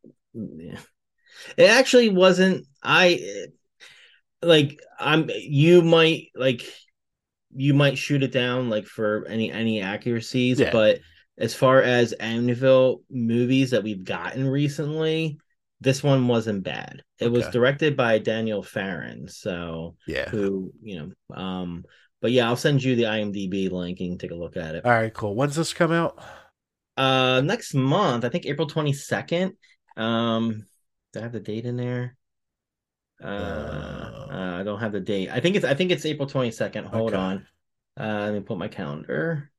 [1.56, 2.66] it actually wasn't.
[2.82, 3.46] I
[4.42, 4.78] like.
[4.98, 5.30] I'm.
[5.34, 6.62] You might like.
[7.54, 10.70] You might shoot it down like for any any accuracies, Yeah.
[10.70, 11.00] but
[11.38, 15.38] as far as Amityville movies that we've gotten recently,
[15.80, 17.02] this one wasn't bad.
[17.18, 20.28] It was directed by Daniel Farrands, so Yeah.
[20.28, 20.98] who you
[21.30, 21.84] know, um,
[22.20, 24.84] but yeah, I'll send you the IMDb link and take a look at it.
[24.84, 25.34] All right, cool.
[25.34, 26.20] When's this come out?
[26.96, 29.54] Uh, next month, I think April twenty second.
[29.96, 30.66] Um,
[31.12, 32.16] do I have the date in there?
[33.22, 35.28] Uh, uh, I don't have the date.
[35.30, 36.84] I think it's I think it's April twenty second.
[36.86, 37.20] Hold Okay.
[37.20, 37.46] on.
[37.98, 39.50] Uh, let me put my calendar.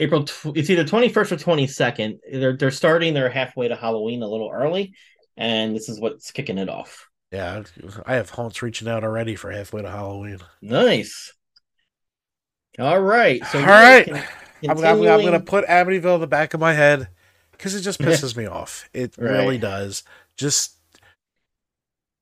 [0.00, 0.24] April.
[0.24, 2.20] Tw- it's either twenty first or twenty second.
[2.30, 3.14] They're they're starting.
[3.14, 4.94] They're halfway to Halloween, a little early,
[5.36, 7.08] and this is what's kicking it off.
[7.32, 7.62] Yeah,
[8.06, 10.38] I have haunts reaching out already for halfway to Halloween.
[10.60, 11.32] Nice.
[12.78, 13.44] All right.
[13.46, 14.08] So All right.
[14.08, 17.08] I'm, I'm, I'm going to put Amityville in the back of my head
[17.56, 18.88] because it just pisses me off.
[18.92, 20.02] It really does.
[20.36, 20.76] Just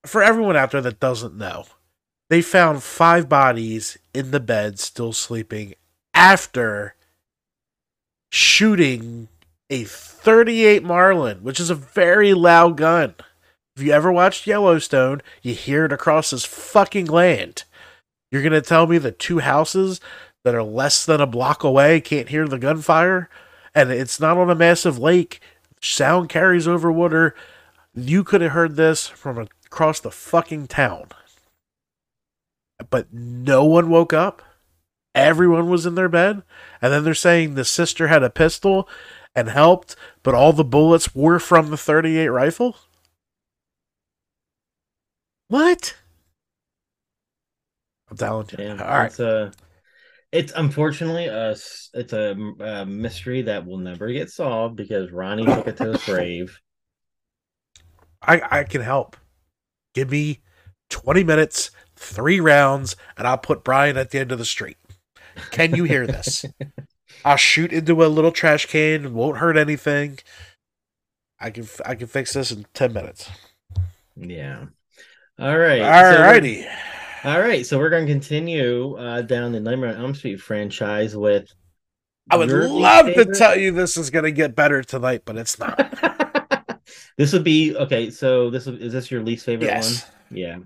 [0.04, 1.66] for everyone out there that doesn't know,
[2.30, 5.74] they found five bodies in the bed still sleeping
[6.14, 6.94] after
[8.30, 9.28] shooting
[9.68, 13.14] a 38 Marlin, which is a very loud gun.
[13.76, 17.64] If you ever watched Yellowstone, you hear it across this fucking land.
[18.30, 20.00] You're going to tell me that two houses
[20.44, 23.30] that are less than a block away can't hear the gunfire?
[23.74, 25.40] And it's not on a massive lake.
[25.80, 27.34] Sound carries over water.
[27.94, 31.08] You could have heard this from across the fucking town.
[32.90, 34.42] But no one woke up.
[35.14, 36.42] Everyone was in their bed.
[36.80, 38.88] And then they're saying the sister had a pistol
[39.34, 42.76] and helped, but all the bullets were from the 38 rifle?
[45.48, 45.96] What?
[48.10, 48.64] I'm telling you.
[48.64, 49.18] Yeah, All right.
[49.20, 49.52] A,
[50.32, 55.68] it's unfortunately a it's a, a mystery that will never get solved because Ronnie took
[55.68, 56.58] it to his grave.
[58.22, 59.16] I, I can help.
[59.94, 60.40] Give me
[60.90, 64.78] 20 minutes, three rounds, and I'll put Brian at the end of the street.
[65.50, 66.44] Can you hear this?
[67.24, 69.04] I'll shoot into a little trash can.
[69.04, 70.18] It won't hurt anything.
[71.38, 73.28] I can I can fix this in 10 minutes.
[74.16, 74.66] Yeah.
[75.38, 75.82] All right.
[75.82, 76.66] All so righty.
[77.24, 77.64] All right.
[77.64, 81.48] So we're going to continue uh, down the Nightmare on Elm Street franchise with.
[82.30, 85.58] I would love to tell you this is going to get better tonight, but it's
[85.58, 85.76] not.
[87.18, 88.10] this would be okay.
[88.10, 90.04] So this is this your least favorite yes.
[90.04, 90.38] one?
[90.38, 90.58] Yeah.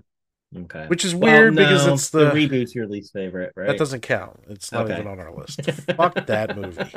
[0.55, 0.85] Okay.
[0.87, 3.67] Which is Well, weird because no, it's the, reboot's your least favorite, right?
[3.67, 4.39] that doesn't count.
[4.47, 4.93] It's not Okay.
[4.93, 5.61] even on our list.
[5.97, 6.83] Fuck that movie.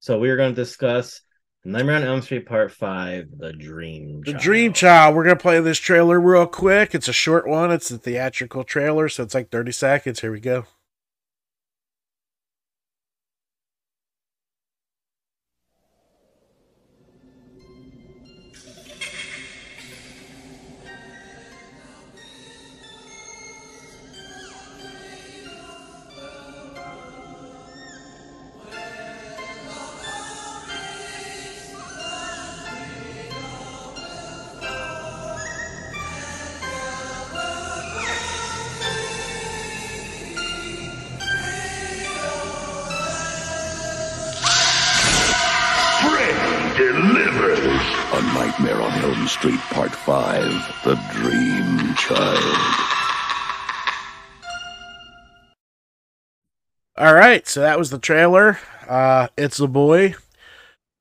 [0.00, 1.20] So we are going to discuss
[1.64, 4.24] Nightmare on Elm Street Part Five: The Dream.
[4.24, 4.36] Child.
[4.36, 5.14] The Dream Child.
[5.14, 6.92] We're gonna play this trailer real quick.
[6.92, 7.70] It's a short one.
[7.70, 10.20] It's a theatrical trailer, so it's like 30 seconds.
[10.20, 10.64] Here we go.
[57.52, 58.58] So that was the trailer.
[58.88, 60.14] Uh, it's a boy.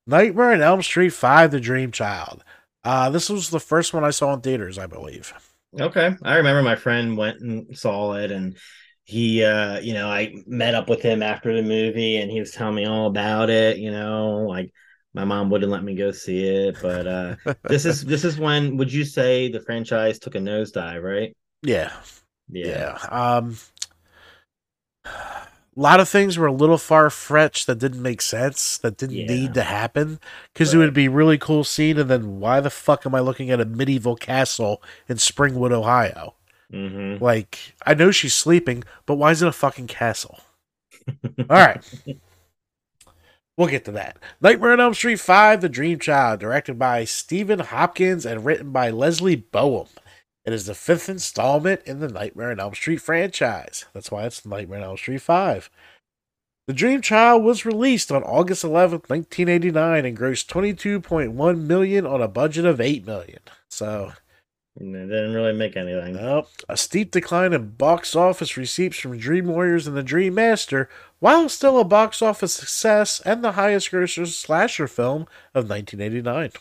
[0.05, 2.43] Nightmare on Elm Street 5 The Dream Child.
[2.83, 5.33] Uh, this was the first one I saw in theaters, I believe.
[5.79, 6.13] Okay.
[6.21, 8.57] I remember my friend went and saw it and
[9.05, 12.51] he uh you know, I met up with him after the movie and he was
[12.51, 14.71] telling me all about it, you know, like
[15.13, 18.75] my mom wouldn't let me go see it, but uh this is this is when
[18.75, 21.35] would you say the franchise took a nosedive, right?
[21.63, 21.93] Yeah,
[22.49, 22.97] yeah.
[23.09, 23.55] Um,
[25.75, 29.15] a lot of things were a little far fetched that didn't make sense, that didn't
[29.15, 29.27] Yeah.
[29.27, 30.19] need to happen.
[30.53, 33.49] Because it would be really cool scene, and then why the fuck am I looking
[33.49, 36.35] at a medieval castle in Springwood, Ohio?
[36.73, 37.23] Mm-hmm.
[37.23, 40.39] Like, I know she's sleeping, but why is it a fucking castle?
[41.39, 41.81] All right.
[43.57, 44.17] We'll get to that.
[44.39, 48.89] Nightmare on Elm Street 5 The Dream Child, directed by Stephen Hopkins and written by
[48.89, 49.89] Leslie Bohem.
[50.43, 53.85] It is the fifth installment in the Nightmare on Elm Street franchise.
[53.93, 55.69] That's why it's Nightmare on Elm Street 5.
[56.67, 62.27] The Dream Child was released on August 11th, 1989 and grossed 22.1 million on a
[62.27, 63.39] budget of 8 million.
[63.69, 64.13] So,
[64.79, 66.15] it didn't really make anything.
[66.15, 66.49] Nope.
[66.69, 70.87] A steep decline in box office receipts from Dream Warriors and the Dream Master,
[71.19, 75.23] while still a box office success and the highest grosser slasher film
[75.53, 76.51] of 1989.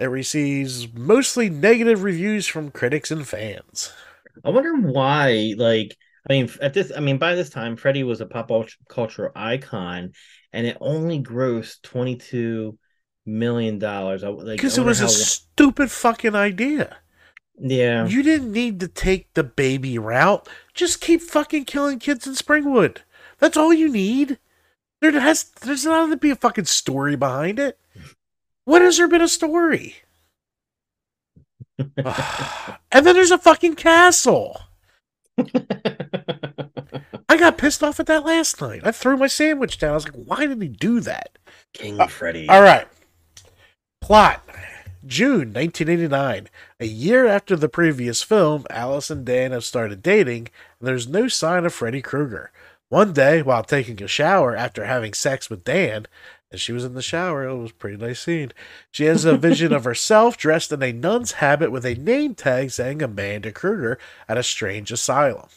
[0.00, 3.92] It receives mostly negative reviews from critics and fans.
[4.44, 5.54] I wonder why.
[5.58, 5.94] Like,
[6.28, 8.50] I mean, at this, I mean, by this time, Freddy was a pop
[8.88, 10.12] culture icon,
[10.52, 12.78] and it only grossed twenty two
[13.26, 14.24] million dollars.
[14.24, 16.96] Because it was a how- stupid fucking idea.
[17.58, 20.48] yeah, You didn't need to take the baby route.
[20.72, 22.98] Just keep fucking killing kids in Springwood.
[23.38, 24.38] That's all you need.
[25.02, 27.78] There has there's not to be a fucking story behind it.
[28.70, 29.96] When has there been a story?
[31.76, 34.60] and then there's a fucking castle.
[35.36, 38.82] I got pissed off at that last night.
[38.84, 39.90] I threw my sandwich down.
[39.90, 41.36] I was like, why did he do that?
[41.74, 42.48] King uh, Freddy.
[42.48, 42.86] All right.
[44.00, 44.40] Plot.
[45.04, 46.48] June 1989.
[46.78, 51.26] A year after the previous film, Alice and Dan have started dating, and there's no
[51.26, 52.52] sign of Freddy Krueger.
[52.88, 56.06] One day, while taking a shower after having sex with Dan,
[56.50, 58.52] and she was in the shower, it was a pretty nice scene.
[58.90, 62.70] She has a vision of herself dressed in a nun's habit with a name tag
[62.70, 65.48] saying Amanda Krueger at a strange asylum.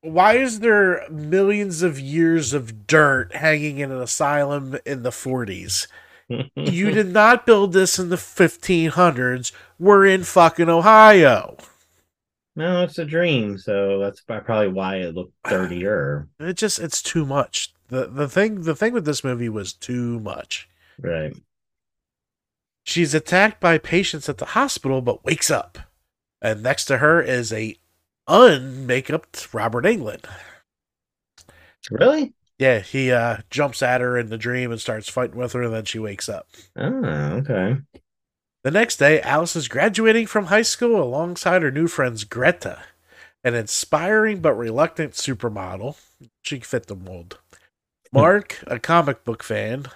[0.00, 5.86] Why is there millions of years of dirt hanging in an asylum in the 40s?
[6.28, 9.52] you did not build this in the 1500s.
[9.78, 11.56] We're in fucking Ohio.
[12.56, 16.28] No, it's a dream, so that's probably why it looked dirtier.
[16.38, 17.73] It just it's too much.
[17.88, 20.68] The the thing the thing with this movie was too much.
[20.98, 21.36] Right.
[22.84, 25.78] She's attacked by patients at the hospital but wakes up.
[26.42, 27.76] And next to her is a
[28.28, 30.24] unmakeuped Robert Englund.
[31.90, 32.32] Really?
[32.58, 35.74] Yeah, he uh jumps at her in the dream and starts fighting with her and
[35.74, 36.48] then she wakes up.
[36.76, 37.76] Oh, okay.
[38.64, 42.78] The next day, Alice is graduating from high school alongside her new friends Greta,
[43.44, 45.96] an inspiring but reluctant supermodel.
[46.40, 47.40] She fit the mold.
[48.14, 49.86] Mark, a comic book fan,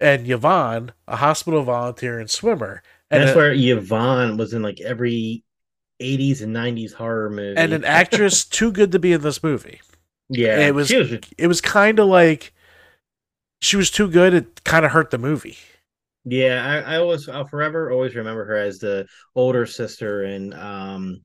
[0.00, 2.82] and Yvonne, a hospital volunteer and swimmer.
[3.10, 5.44] And that's a- where Yvonne was in like every
[6.00, 7.56] 80s and 90s horror movie.
[7.56, 9.80] and an actress too good to be in this movie.
[10.28, 12.52] yeah, it was- was It was kind of like
[13.60, 14.34] she was too good.
[14.34, 15.56] It kind of hurt the movie.
[16.24, 21.22] yeah, I, I always, I'll forever always remember her as the older sister in um,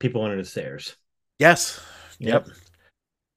[0.00, 0.96] People Under the Stairs.
[1.38, 1.80] Yes.
[2.18, 2.48] Yep.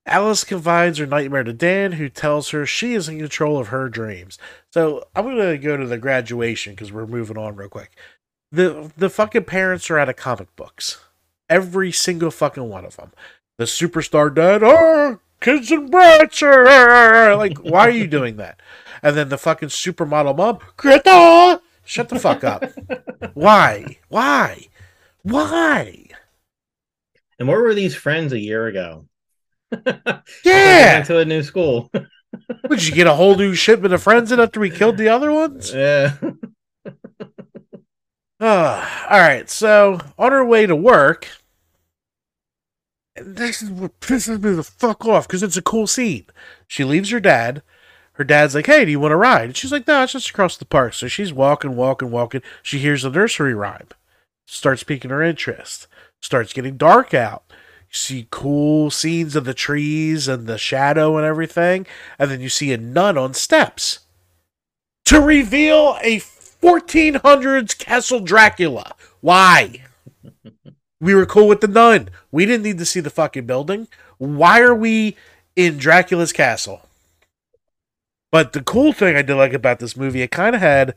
[0.06, 3.88] Alice confides her nightmare to Dan, who tells her she is in control of her
[3.88, 4.38] dreams.
[4.72, 7.92] So I'm gonna go to the graduation because we're moving on real quick.
[8.52, 11.00] The the fucking parents are out of comic books.
[11.50, 13.12] Every single fucking one of them.
[13.58, 18.60] The superstar dad, oh, kids and brats, are like, why are you doing that?
[19.04, 22.64] And then the fucking supermodel mom, Greta, shut the fuck up.
[23.34, 23.98] Why?
[24.10, 24.68] Why?
[25.24, 26.08] Why?
[27.38, 29.06] And where were these friends a year ago?
[30.46, 31.04] Yeah.
[31.04, 31.92] To a new school.
[32.70, 35.32] Would you get a whole new shipment of friends in after we killed the other
[35.32, 35.74] ones?
[35.74, 36.16] yeah.
[38.40, 41.28] Ah, all right, so on her way to work,
[43.16, 46.26] this is what pisses me the fuck off because it's a cool scene.
[46.68, 47.62] She leaves her dad.
[48.14, 50.30] Her dad's like, "Hey, do you want to ride?" And she's like, "No, it's just
[50.30, 52.42] across the park." So she's walking, walking, walking.
[52.64, 53.88] She hears a nursery rhyme,
[54.46, 55.88] starts piquing her interest.
[56.22, 57.51] Starts getting dark out.
[57.92, 61.86] You see cool scenes of the trees and the shadow and everything,
[62.18, 64.00] and then you see a nun on steps
[65.04, 68.96] to reveal a 1400s Castle Dracula.
[69.20, 69.84] Why?
[71.02, 72.10] we were cool with the nun.
[72.32, 73.90] We didn't need to see the fucking building.
[74.20, 75.18] Why are we
[75.58, 76.88] in Dracula's castle?
[78.32, 80.96] But the cool thing I did like about this movie, it kind of had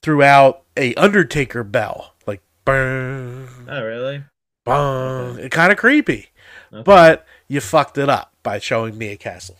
[0.00, 4.24] throughout a Undertaker bell, like burn, Oh, really?
[4.64, 5.38] Bong.
[5.38, 6.30] It kind of creepy,
[6.72, 6.82] Okay.
[6.82, 9.56] but you fucked it up by showing me a castle.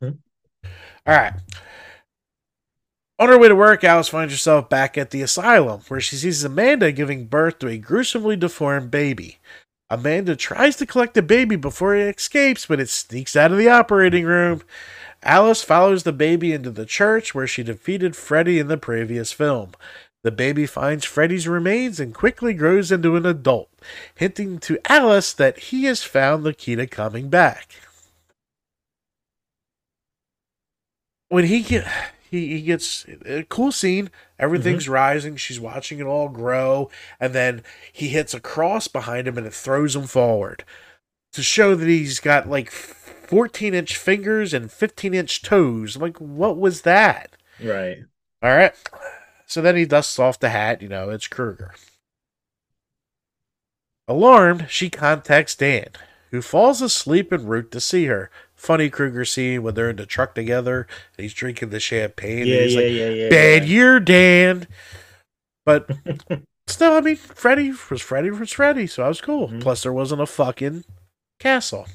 [0.00, 0.10] Hmm.
[1.06, 1.32] All right.
[3.18, 6.42] On her way to work, Alice finds herself back at the asylum where she sees
[6.42, 9.38] Amanda giving birth to a gruesomely deformed baby.
[9.88, 13.68] Amanda tries to collect the baby before it escapes, but it sneaks out of the
[13.68, 14.62] operating room.
[15.22, 19.72] Alice follows the baby into the church where she defeated Freddy in the previous film.
[20.24, 23.68] The baby finds Freddy's remains and quickly grows into an adult,
[24.14, 27.72] hinting to Alice that he has found the key to coming back.
[31.28, 31.86] When he get
[32.30, 34.94] he, he gets a cool scene, everything's mm-hmm.
[34.94, 36.88] rising, she's watching it all grow,
[37.20, 40.64] and then he hits a cross behind him and it throws him forward
[41.34, 45.98] to show that he's got like 14 inch fingers and 15 inch toes.
[45.98, 47.36] Like, what was that?
[47.62, 47.98] Right.
[48.42, 48.74] All right.
[49.54, 50.82] So then he dusts off the hat.
[50.82, 51.74] You know, it's Krueger.
[54.08, 55.90] Alarmed, she contacts Dan,
[56.32, 58.32] who falls asleep en route to see her.
[58.56, 62.48] Funny Krueger scene when they're in the truck together and he's drinking the champagne.
[62.48, 63.28] Yeah, and he's yeah, like, yeah, yeah.
[63.28, 63.72] Bad yeah.
[63.72, 64.66] year, Dan.
[65.64, 65.88] But
[66.66, 69.50] still, I mean, Freddy was Freddy was Freddy, so I was cool.
[69.50, 69.62] Mhm.
[69.62, 70.82] Plus, there wasn't a fucking
[71.38, 71.86] castle.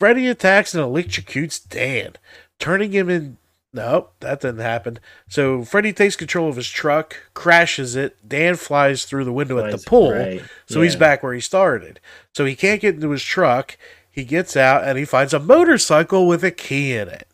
[0.00, 2.14] Freddy attacks and electrocutes Dan,
[2.58, 3.36] turning him in.
[3.72, 4.98] Nope, that didn't happen.
[5.28, 8.16] So Freddy takes control of his truck, crashes it.
[8.26, 12.00] Dan flies through the window at the pool, right, so he's back where he started.
[12.34, 13.76] So he can't get into his truck.
[14.10, 17.28] He gets out and he finds a motorcycle with a key in it.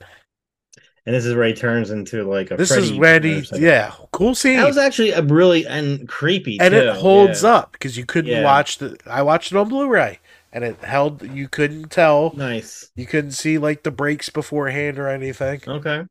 [1.07, 3.93] And this is where he turns into like a This Freddy is when he, yeah,
[4.13, 4.57] cool scene.
[4.57, 6.79] That was actually a really and creepy and too.
[6.79, 7.55] it holds yeah.
[7.55, 8.43] up because you couldn't Yeah.
[8.43, 8.99] watch the.
[9.07, 10.19] I watched it on Blu-ray,
[10.53, 11.23] and it held.
[11.23, 12.33] You couldn't tell.
[12.35, 12.91] Nice.
[12.97, 15.61] You couldn't see like the brakes beforehand or anything.
[15.69, 16.07] Okay.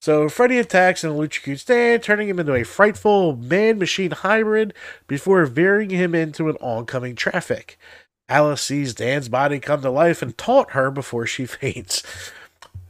[0.00, 4.72] So Freddy attacks and electrocutes Dan, turning him into a frightful man-machine hybrid
[5.06, 7.78] before veering him into an oncoming traffic.
[8.26, 12.02] Alice sees Dan's body come to life and taunt her before she faints.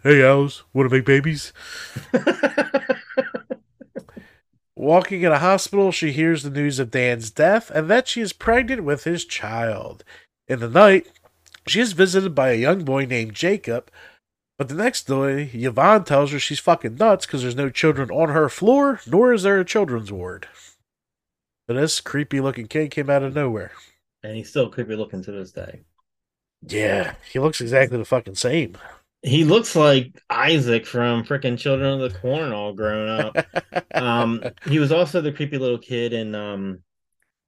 [0.05, 1.53] Hey Alice, want to make babies?
[4.77, 8.33] Walking in a hospital, she hears the news of Dan's death and that she is
[8.33, 10.05] pregnant with his child.
[10.47, 11.09] In the night,
[11.67, 13.91] she is visited by a young boy named Jacob,
[14.61, 18.29] but the next day, Yvonne tells her she's fucking nuts because there's no children on
[18.29, 20.49] her floor, nor is there a children's ward.
[21.67, 23.73] But this creepy looking kid came out of nowhere.
[24.23, 25.81] and he's still creepy looking to this day.
[26.69, 28.77] Yeah, he looks exactly the fucking same.
[29.23, 33.37] He looks like Isaac from freaking Children of the Corn all grown up.
[33.95, 36.81] um, he was also the creepy little kid in um,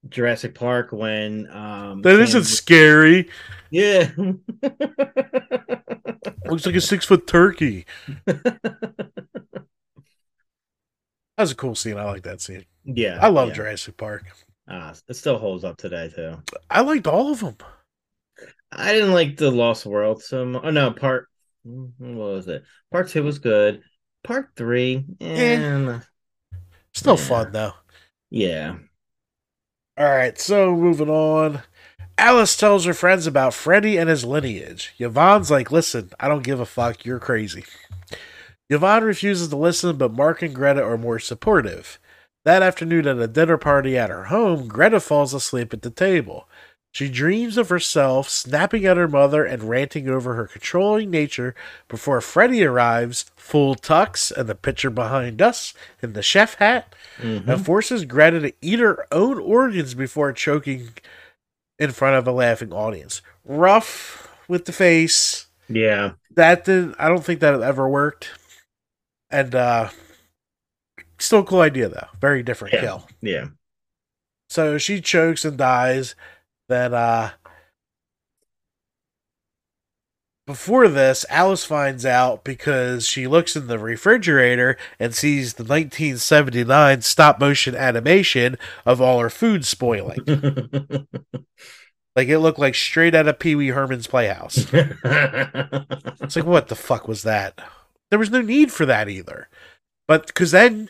[0.09, 3.29] Jurassic Park when um, That isn't Sam- scary.
[3.69, 4.09] yeah.
[6.53, 7.85] Looks like a six foot turkey.
[11.37, 11.97] That was a cool scene.
[11.97, 12.65] I like that scene.
[12.83, 13.55] yeah, I love yeah.
[13.55, 14.23] Jurassic Park.
[14.69, 16.37] Ah, it still holds up today too.
[16.69, 17.57] I liked all of them.
[18.71, 20.61] I didn't like the Lost World so much.
[20.63, 21.27] Oh no, part
[21.63, 22.63] what was it?
[22.91, 23.81] Part two was good.
[24.23, 26.05] Part three, and
[26.93, 27.23] Still Yeah.
[27.23, 27.73] fun though.
[28.29, 28.75] yeah,
[29.97, 31.61] All right, so moving on.
[32.17, 34.93] Alice tells her friends about Freddy and his lineage.
[34.99, 37.05] Yvonne's like, listen, I don't give a fuck.
[37.05, 37.65] You're crazy.
[38.69, 41.99] Yvonne refuses to listen, but Mark and Greta are more supportive.
[42.45, 46.47] That afternoon at a dinner party at her home, Greta falls asleep at the table.
[46.91, 51.55] She dreams of herself snapping at her mother and ranting over her controlling nature
[51.87, 57.47] before Freddy arrives, full tux and the picture behind us in the chef hat, Mhm.
[57.47, 60.89] and forces Greta to eat her own organs before choking
[61.83, 63.21] in front of a laughing audience.
[63.45, 65.47] Rough with the face.
[65.69, 66.13] yeah.
[66.35, 68.31] That did I don't think that ever worked.
[69.29, 69.89] And uh
[71.19, 72.07] still a cool idea though.
[72.19, 72.81] Very different Yeah.
[72.81, 73.07] kill.
[73.21, 73.47] Yeah.
[74.49, 76.15] So she chokes and dies.
[76.69, 77.31] Then uh
[80.45, 87.01] before this, Alice finds out because she looks in the refrigerator and sees the 1979
[87.01, 90.19] stop motion animation of all her food spoiling.
[92.15, 94.67] like it looked like straight out of Pee Wee Herman's Playhouse.
[96.21, 97.59] It's like, what the fuck was that?
[98.09, 99.49] There was no need for that either.
[100.07, 100.89] But because then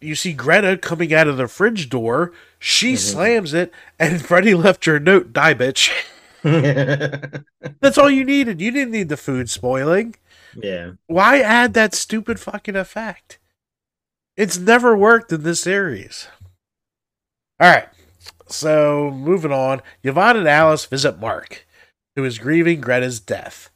[0.00, 2.98] you see Greta coming out of the fridge door, she Mhm.
[2.98, 5.90] slams it, and Freddy left her note, die bitch.
[7.80, 8.60] That's all you needed.
[8.60, 10.14] You didn't need the food spoiling.
[10.56, 10.92] yeah.
[11.06, 13.38] Why add that stupid fucking effect?
[14.36, 16.28] It's never worked in this series.
[17.60, 17.88] All right.
[18.48, 21.66] So, moving on, Yvonne and Alice visit Mark,
[22.16, 23.70] who is grieving Greta's death,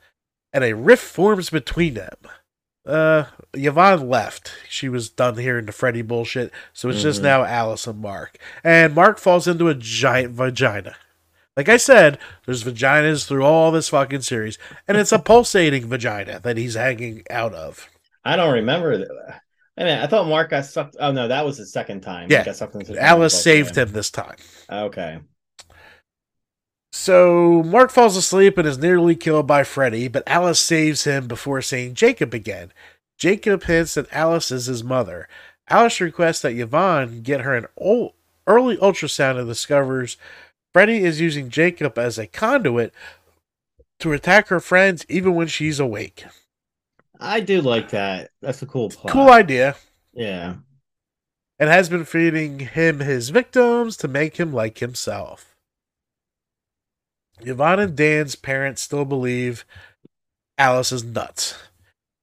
[0.53, 2.17] and a rift forms between them.
[2.87, 4.53] Uh, Yvonne left.
[4.69, 7.25] She was done hearing the Freddy bullshit, so it's just Mhm.
[7.25, 8.37] now Alice and Mark.
[8.65, 10.97] And Mark falls into a giant vagina.
[11.57, 16.41] Like I said, there's vaginas through all this fucking series, and it's a pulsating vagina
[16.41, 17.89] that he's hanging out of.
[18.25, 19.41] I don't remember that.
[19.77, 20.97] I mean, I thought Mark got sucked.
[21.01, 22.31] Oh no, that was the second time.
[22.31, 22.41] Yeah.
[22.41, 24.37] He got sucked into Alice saved him this time.
[24.71, 25.19] Okay.
[26.93, 31.61] So Mark falls asleep and is nearly killed by Freddy, but Alice saves him before
[31.61, 32.73] seeing Jacob again.
[33.19, 35.29] Jacob hints that Alice is his mother.
[35.69, 38.15] Alice requests that Yvonne get her an ol-
[38.47, 40.17] early ultrasound and discovers
[40.75, 42.93] Freddy is using Jacob as a conduit
[44.01, 46.25] to attack her friends even when she's awake.
[47.21, 48.33] I do like that.
[48.43, 49.13] That's a cool plot.
[49.13, 49.77] Cool idea.
[50.13, 50.57] Yeah.
[51.61, 55.55] And has been feeding him his victims to make him like himself.
[57.41, 59.65] Yvonne and Dan's parents still believe
[60.59, 61.57] Alice is nuts.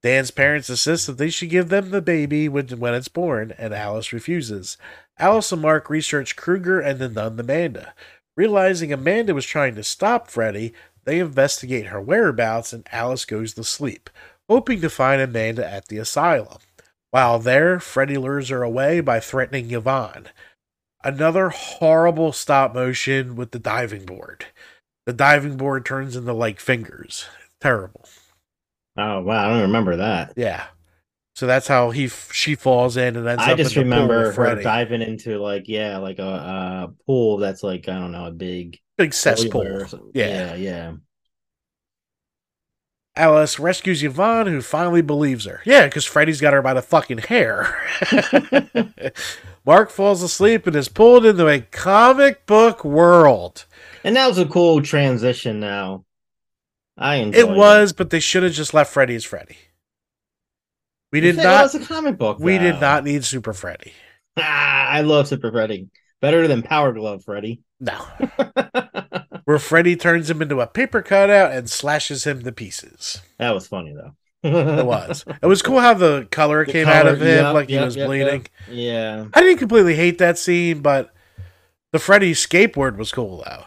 [0.02, 3.72] Dan's parents insist that they should give them the baby when, when it's born, and
[3.72, 4.76] Alice refuses.
[5.18, 7.94] Alice and Mark research Krueger and the nun Amanda.
[8.36, 10.72] Realizing Amanda was trying to stop Freddy,
[11.04, 14.08] they investigate her whereabouts, and Alice goes to sleep,
[14.48, 16.58] hoping to find Amanda at the asylum.
[17.10, 20.28] While there, Freddy lures her away by threatening Yvonne.
[21.04, 24.46] Another horrible stop motion with the diving board.
[25.04, 27.26] The diving board turns into like fingers.
[27.60, 28.06] Terrible.
[28.96, 30.32] Oh wow, I don't remember that.
[30.36, 30.66] Yeah.
[31.34, 34.08] So that's how he she falls in and ends I up just in the pool
[34.08, 34.62] remember her Freddy.
[34.62, 38.78] diving into like yeah, like a, a pool that's like I don't know, a big
[38.98, 39.62] Big cesspool.
[39.62, 40.10] boiler or something.
[40.14, 40.54] Yeah.
[40.54, 40.92] yeah, yeah.
[43.14, 45.60] Alice rescues Yvonne, who finally believes her.
[45.66, 47.74] Yeah, because Freddy's got her by the fucking hair.
[49.66, 53.66] Mark falls asleep and is pulled into a comic book world.
[54.02, 55.60] And that was a cool transition.
[55.60, 56.04] Now,
[56.96, 59.56] I enjoyed It was, but they should have just left Freddy as Freddy.
[61.12, 61.62] We did It not.
[61.62, 62.38] was a comic book.
[62.40, 63.92] We did not need Super Freddy.
[64.36, 65.88] Ah, I love Super Freddy.
[66.20, 67.62] Better than Power Glove Freddy.
[67.80, 68.06] No,
[69.44, 73.20] where Freddy turns him into a paper cutout and slashes him to pieces.
[73.38, 74.12] that was funny though.
[74.44, 75.24] It was.
[75.40, 77.96] It was cool how the color The came out of him, yep, like he was
[77.96, 78.46] yep, bleeding.
[78.46, 78.48] yep.
[78.66, 79.26] Yeah.
[79.32, 81.14] I didn't completely hate that scene, but
[81.92, 83.64] the Freddy skateboard was cool though.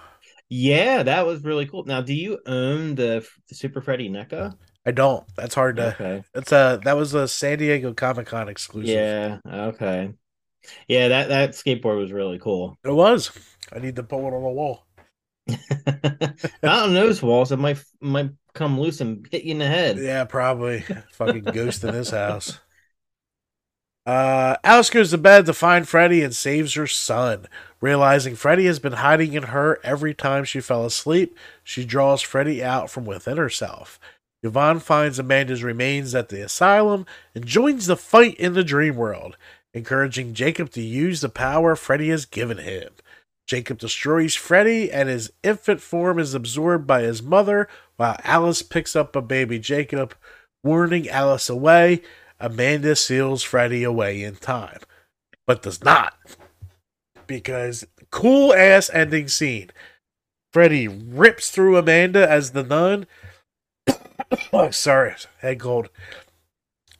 [0.49, 1.85] Yeah, that was really cool.
[1.85, 4.55] Now, do you own the, the Super Freddy NECA?
[4.85, 5.25] I don't.
[5.35, 5.93] That's hard to.
[5.93, 6.23] Okay.
[6.33, 8.95] It's a that was a San Diego Comic Con exclusive.
[8.95, 9.39] Yeah.
[9.45, 10.13] Okay.
[10.87, 12.77] Yeah, that that skateboard was really cool.
[12.83, 13.31] it was.
[13.73, 14.85] I need to put one on the wall.
[16.63, 17.51] Not on those walls.
[17.51, 19.97] It might might come loose and hit you in the head.
[19.97, 20.81] Yeah, probably.
[21.13, 22.59] Fucking ghost in this house.
[24.05, 27.47] Uh, Alice goes to bed to find Freddy and saves her son.
[27.81, 32.63] Realizing Freddy has been hiding in her every time she fell asleep, she draws Freddy
[32.63, 33.99] out from within herself.
[34.45, 39.37] Yvonne finds Amanda's remains at the asylum and joins the fight in the dream world,
[39.73, 42.93] encouraging Jacob to use the power Freddy has given him.
[43.47, 48.95] Jacob destroys Freddy and his infant form is absorbed by his mother while Alice picks
[48.95, 50.15] up a baby Jacob,
[50.63, 52.01] warning Alice away.
[52.39, 54.79] Amanda seals Freddy away in time,
[55.47, 56.15] but does not.
[57.27, 59.71] Because cool ass ending scene.
[60.51, 63.07] Freddy rips through Amanda as the nun.
[64.53, 65.89] oh, sorry, head cold.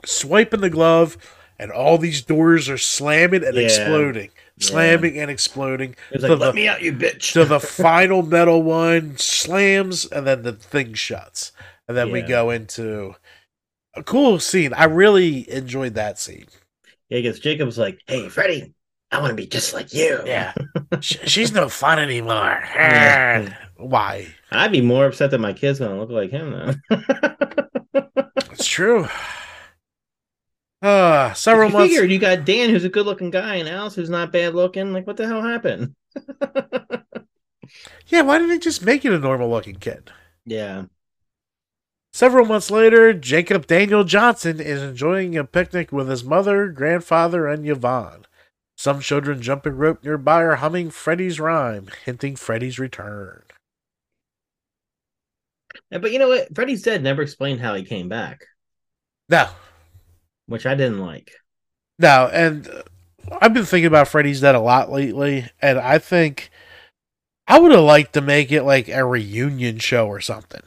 [0.06, 1.18] Swiping the glove,
[1.58, 3.64] and all these doors are slamming and Yeah.
[3.64, 4.68] exploding, Yeah.
[4.68, 5.96] slamming and exploding.
[6.12, 7.24] It was So like, the- let me out, you bitch.
[7.32, 11.52] So the final metal one slams, and then the thing shuts,
[11.88, 13.16] and then we go into
[13.96, 14.74] a cool scene.
[14.74, 16.48] I really enjoyed that scene.
[17.10, 18.74] yeah, because Jacob's like, hey, Freddy,
[19.12, 20.20] I want to be just like you.
[20.26, 20.54] Yeah,
[21.02, 22.64] she's no fun anymore.
[22.76, 23.56] Yeah.
[23.78, 24.28] Why?
[24.52, 26.98] I'd be more upset that my kid's gonna look like him though.
[28.52, 29.08] It's true.
[30.82, 31.94] Uh, several you months.
[31.94, 34.94] figured you got Dan, who's a good-looking guy, and Alice, who's not bad looking.
[34.94, 35.96] Like, what the hell happened?
[38.08, 40.12] Yeah, why didn't they just make it a normal looking kid?
[40.46, 40.86] yeah,
[42.14, 47.68] Several months later, Jacob Daniel Johnson is enjoying a picnic with his mother, grandfather, and
[47.68, 48.26] Yvonne.
[48.78, 53.44] Some children jumping rope nearby are humming Freddy's rhyme, hinting Freddy's return.
[55.90, 56.54] But you know what?
[56.54, 58.46] Freddy's Dead never explained how he came back,
[59.30, 59.50] No,
[60.48, 61.32] which I didn't like.
[62.00, 62.84] no, and uh,
[63.42, 66.50] I've been thinking about Freddy's Dead a lot lately, and I think
[67.48, 70.64] I would have liked to make it like a reunion show or something.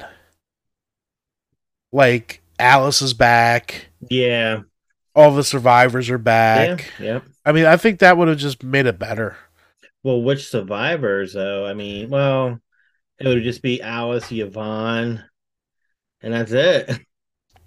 [1.92, 4.62] Like Alice is back, Yeah,
[5.14, 6.90] all the survivors are back.
[6.98, 7.24] yeah, yep.
[7.44, 9.36] I mean, I think that would have just made it better.
[10.02, 11.66] Well, which survivors though?
[11.66, 12.60] I mean, well,
[13.18, 15.24] it would just be Alice, Yvonne,
[16.22, 16.90] and that's it.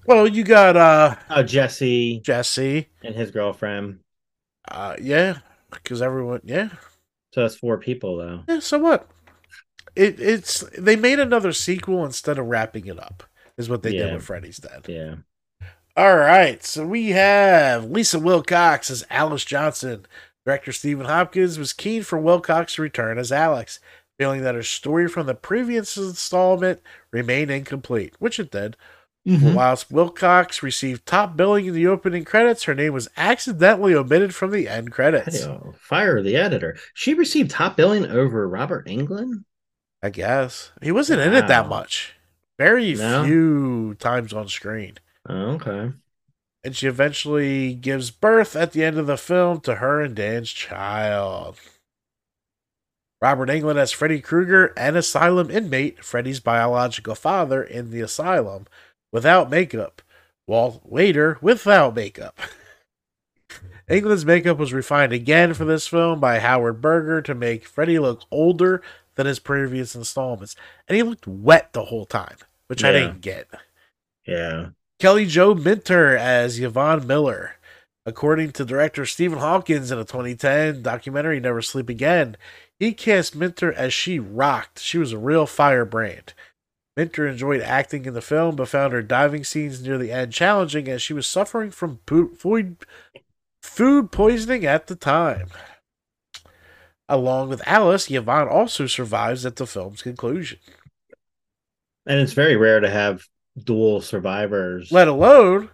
[0.07, 2.89] Well, you got uh Oh, Jesse Jesse.
[3.03, 3.99] and his girlfriend.
[4.67, 5.37] Uh yeah,
[5.69, 6.69] because everyone yeah.
[7.33, 8.43] So that's four people though.
[8.47, 9.07] Yeah, so what?
[9.95, 13.23] It it's they made another sequel instead of wrapping it up.
[13.57, 14.85] Is what they did with Freddy's Dead.
[14.87, 15.15] Yeah.
[15.97, 20.05] All right, so we have Lisa Wilcox as Alice Johnson.
[20.45, 23.79] Director Stephen Hopkins was keen for Wilcox to return as Alex,
[24.17, 26.81] feeling that her story from the previous installment
[27.11, 28.77] remained incomplete, which it did.
[29.27, 29.53] Mm-hmm.
[29.53, 34.51] Whilst Wilcox received top billing in the opening credits, her name was accidentally omitted from
[34.51, 35.43] the end credits.
[35.43, 36.77] Hey, oh, Fire the editor.
[36.95, 39.43] She received top billing over Robert Englund.
[40.01, 42.15] I guess he wasn't in it that much.
[42.57, 43.23] Very No?
[43.23, 44.97] few times on screen.
[45.27, 45.91] Oh, okay.
[46.63, 50.51] And she eventually gives birth at the end of the film to her and Dan's
[50.51, 51.57] child.
[53.21, 58.65] Robert Englund as Freddy Krueger, an asylum inmate, Freddy's biological father in the asylum,
[59.11, 60.01] without makeup.
[60.47, 62.39] Walt Waiter without makeup.
[63.89, 68.23] Englund's makeup was refined again for this film by Howard Berger to make Freddy look
[68.31, 68.81] older
[69.15, 70.55] than his previous installments.
[70.87, 73.47] And he looked wet the whole time, which I didn't get.
[74.25, 74.69] Yeah.
[75.01, 77.55] Kelly Jo Minter as Yvonne Miller.
[78.05, 82.37] According to director Stephen Hawkins in a 2010 documentary Never Sleep Again,
[82.79, 84.77] he cast Minter as she rocked.
[84.77, 86.35] She was a real firebrand.
[86.95, 90.87] Minter enjoyed acting in the film, but found her diving scenes near the end challenging
[90.87, 92.77] as she was suffering from food,
[93.63, 95.47] food poisoning at the time.
[97.09, 100.59] Along with Alice, Yvonne also survives at the film's conclusion.
[102.05, 103.27] And it's very rare to have
[103.57, 104.91] dual survivors.
[104.91, 105.69] let alone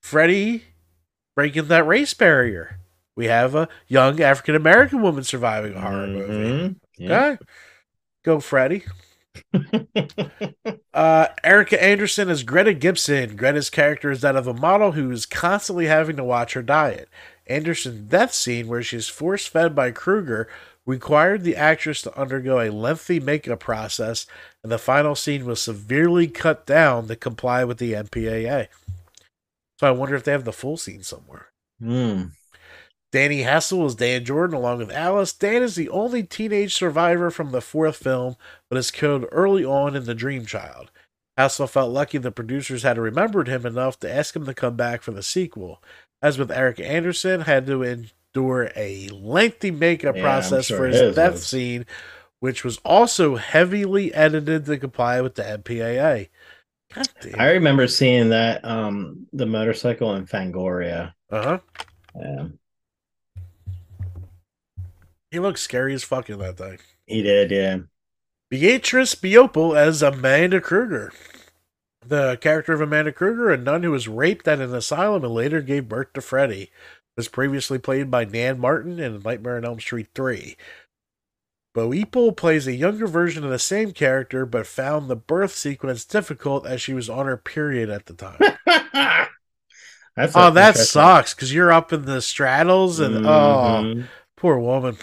[0.00, 0.64] Freddy
[1.34, 2.78] breaking that race barrier.
[3.14, 6.32] We have a young African American woman surviving a horror movie.
[6.32, 6.76] Mhm.
[6.98, 7.26] Yeah.
[7.26, 7.38] Okay.
[8.24, 8.84] Go, Freddy.
[10.94, 13.34] Uh, Erica Anderson as Greta Gibson.
[13.34, 17.08] Greta's character is that of a model who is constantly having to watch her diet.
[17.46, 20.48] Anderson's death scene, where she is force fed by Krueger,
[20.86, 24.26] required the actress to undergo a lengthy makeup process,
[24.62, 28.68] and the final scene was severely cut down to comply with the MPAA.
[29.78, 31.48] So I wonder if they have the full scene somewhere.
[31.80, 32.22] Hmm.
[33.12, 35.34] Danny Hassel is Dan Jordan along with Alice.
[35.34, 38.36] Dan is the only teenage survivor from the fourth film,
[38.70, 40.90] but is killed early on in The Dream Child.
[41.36, 45.02] Hassel felt lucky the producers had remembered him enough to ask him to come back
[45.02, 45.82] for the sequel.
[46.22, 47.82] As with Eric Anderson, had to
[48.34, 51.42] endure a lengthy makeup Yeah, process sure for his his death was.
[51.42, 51.86] scene,
[52.40, 56.30] which was also heavily edited to comply with the MPAA.
[57.38, 61.14] I remember seeing that um the motorcycle in Fangoria.
[61.30, 61.58] Uh huh.
[62.14, 62.48] Yeah,
[65.32, 66.78] He looked scary as fuck in that thing.
[67.06, 67.50] he did.
[67.50, 67.78] Yeah.
[68.50, 71.12] Beatrice Boepple as Amanda Krueger.
[72.06, 75.62] The character of Amanda Krueger, a nun who was raped at an asylum and later
[75.62, 76.70] gave birth to Freddy,
[77.16, 80.56] was previously played by Nan Martin in Nightmare on Elm Street 3.
[81.74, 86.66] Boepple plays a younger version of the same character, but found the birth sequence difficult
[86.66, 88.38] as she was on her period at the time.
[90.34, 94.08] Oh, that sucks because you're up in the straddles and oh, Mhm.
[94.36, 94.98] Poor woman.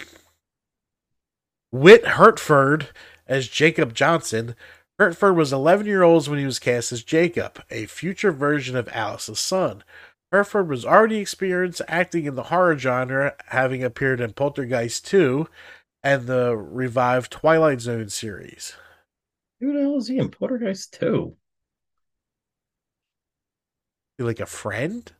[1.72, 2.88] Whit Hertford
[3.26, 4.54] as Jacob Johnson.
[5.00, 8.88] Hertford was 11 year old when he was cast as Jacob, a future version of
[8.92, 9.82] Alice's son.
[10.32, 15.48] Hertford was already experienced acting in the horror genre, having appeared in Poltergeist 2
[16.02, 18.74] and the revived Twilight Zone series.
[19.60, 21.36] Who the hell is he in Poltergeist 2?
[24.18, 25.10] Be Like a friend?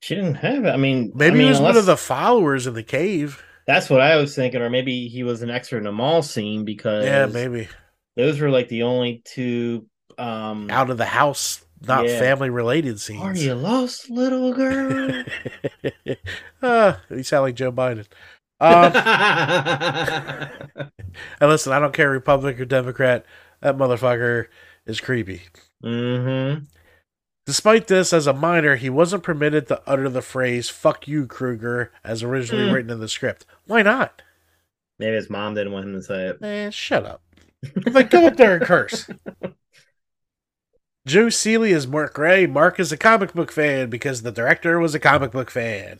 [0.00, 0.70] She didn't have it.
[0.70, 3.42] I mean, Maybe I mean, he was one of the followers in the cave.
[3.66, 6.64] That's what I was thinking, or maybe he was an extra in a mall scene
[6.64, 7.68] because Yeah, maybe.
[8.16, 9.86] those were like the only two.
[10.18, 12.18] Um, Out of the house, not Yeah.
[12.18, 13.22] family related scenes.
[13.22, 15.24] Are you lost, little girl?
[16.62, 18.06] uh, you sound like Joe Biden.
[18.60, 18.92] Um,
[21.40, 23.24] and listen, I don't care Republican or Democrat.
[23.60, 24.46] That motherfucker
[24.86, 25.42] is creepy.
[25.84, 26.64] mm-hmm.
[27.46, 31.92] Despite this, as a minor, he wasn't permitted to utter the phrase "fuck you, Krueger"
[32.02, 32.74] as originally Hmm.
[32.74, 33.44] written in the script.
[33.66, 34.22] Why not?
[34.98, 36.40] Maybe his mom didn't want him to say it.
[36.40, 37.20] Man, shut up.
[37.86, 39.10] like, go up there and curse.
[41.06, 42.46] Joe Seeley is Mark Gray.
[42.46, 45.98] Mark is a comic book fan because the director was a comic book fan.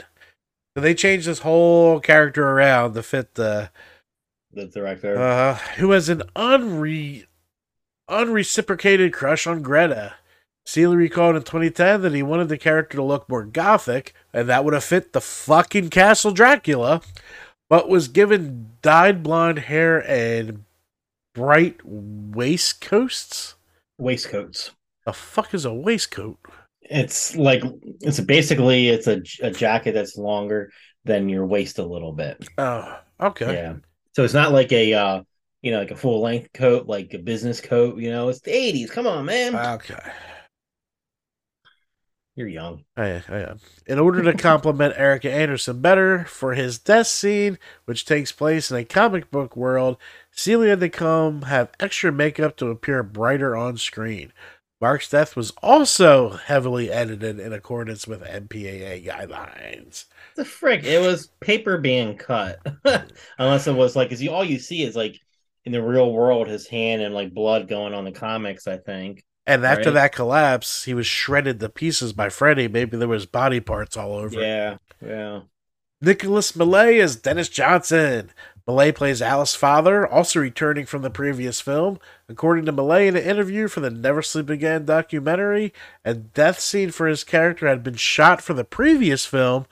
[0.74, 3.70] So they changed this whole character around to fit the
[4.52, 5.16] The director.
[5.16, 7.26] uh, who has an unre
[8.08, 10.14] unreciprocated crush on Greta.
[10.66, 14.64] Seeley recalled in 2010 that he wanted the character to look more gothic, and that
[14.64, 17.02] would have fit the fucking Castle Dracula,
[17.68, 20.64] but was given dyed blonde hair and
[21.34, 23.54] bright waistcoats.
[23.98, 24.70] Waistcoats.
[25.04, 26.38] The fuck is a waistcoat?
[26.82, 27.62] It's like
[28.00, 30.70] it's basically it's a, a jacket that's longer
[31.04, 32.46] than your waist a little bit.
[32.58, 33.54] Oh, okay.
[33.54, 33.76] Yeah.
[34.12, 35.22] So it's not like a uh
[35.62, 37.98] you know like a full length coat, like a business coat.
[37.98, 38.90] You know, it's the eighties.
[38.90, 39.56] Come on, man.
[39.56, 40.12] Okay.
[42.36, 42.84] You're young.
[42.96, 43.60] I, I am.
[43.86, 48.76] In order to compliment Erica Anderson better for his death scene, which takes place in
[48.76, 49.98] a comic book world,
[50.32, 54.32] Celia to come have extra makeup to appear brighter on screen.
[54.84, 60.04] Mark's death was also heavily edited in accordance with MPAA guidelines.
[60.36, 60.84] The frick!
[60.84, 62.58] It was paper being cut,
[63.38, 65.18] unless it was like, cause you all you see is like
[65.64, 68.66] in the real world his hand and like blood going on the comics.
[68.66, 69.24] I think.
[69.46, 69.94] And after Right.
[69.94, 72.68] that collapse, he was shredded to pieces by Freddy.
[72.68, 74.38] Maybe there was body parts all over.
[74.38, 75.40] Yeah, yeah.
[76.02, 78.30] Nicholas Mele as Dennis Johnson.
[78.66, 81.98] Mele plays Alice's father, also returning from the previous film.
[82.28, 85.72] According to Mele in an interview for the Never Sleep Again documentary,
[86.04, 89.66] a death scene for his character had been shot for the previous film,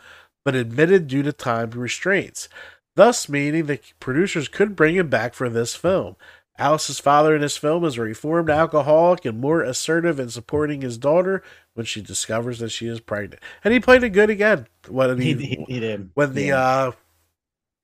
[0.45, 2.49] but admitted due to time restraints,
[2.95, 6.17] thus meaning the producers could bring him back for this film.
[6.59, 10.99] Alice's father in this film is a reformed alcoholic and more assertive in supporting his
[10.99, 13.43] daughter when she discovers that she is pregnant.
[13.65, 14.67] And he played it good again.
[14.87, 16.11] When He, he, he, did.
[16.13, 16.59] when the Yeah.
[16.61, 16.93] uh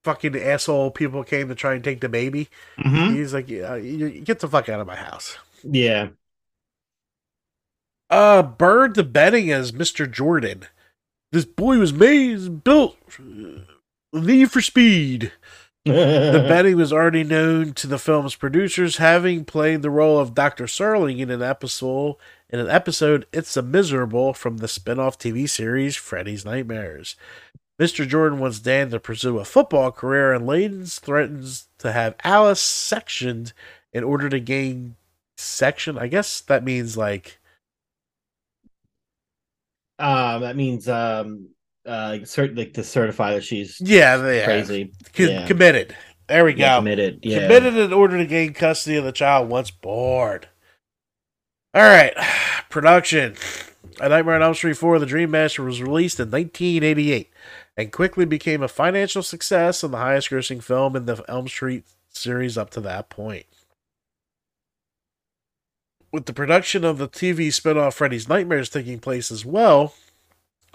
[0.09, 2.49] fucking asshole people came to try and take the baby.
[2.79, 3.15] Mhm.
[3.15, 5.37] he's like yeah, you, get the fuck out of my house.
[5.63, 6.09] Yeah.
[8.11, 10.65] uh bird the betting as mr jordan.
[11.31, 15.33] This boy was made built uh, need for speed.
[15.85, 20.65] The betting was already known to the film's producers having played the role of dr
[20.65, 22.17] serling in an episode
[22.49, 27.15] in an episode it's a miserable from the spin-off tv series freddy's nightmares
[27.81, 28.07] Mr.
[28.07, 33.53] Jordan wants Dan to pursue a football career, and Layden threatens to have Alice sectioned
[33.93, 34.97] in order to gain
[35.37, 35.97] section.
[35.97, 37.39] I guess that means like
[39.99, 41.49] Um, that means um,
[41.87, 45.47] uh, cert- like to certify that she's yeah, they crazy, yeah.
[45.47, 45.97] committed.
[46.29, 46.79] There we Yeah, go.
[46.81, 47.41] committed, yeah.
[47.43, 50.43] Committed in order to gain custody of the child once born.
[51.74, 52.14] All right,
[52.70, 53.35] production.
[54.01, 57.31] A Nightmare on Elm Street 4 The Dream Master was released in 1988
[57.79, 61.85] and quickly became a financial success and the highest grossing film in the Elm Street
[62.11, 63.47] series up to that point.
[66.12, 69.95] With the production of the TV spin-off Freddy's Nightmares taking place as well,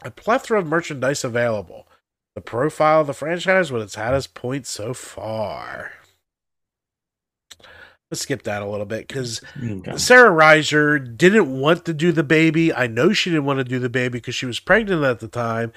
[0.01, 1.87] a plethora of merchandise available.
[2.35, 5.91] The profile of the franchise what it's had its point so far.
[8.09, 9.97] Let's skip that a little bit because Okay.
[9.97, 12.71] Sara Risher didn't want to do the baby.
[12.71, 15.27] I know she didn't want to do the baby because she was pregnant at the
[15.27, 15.73] time.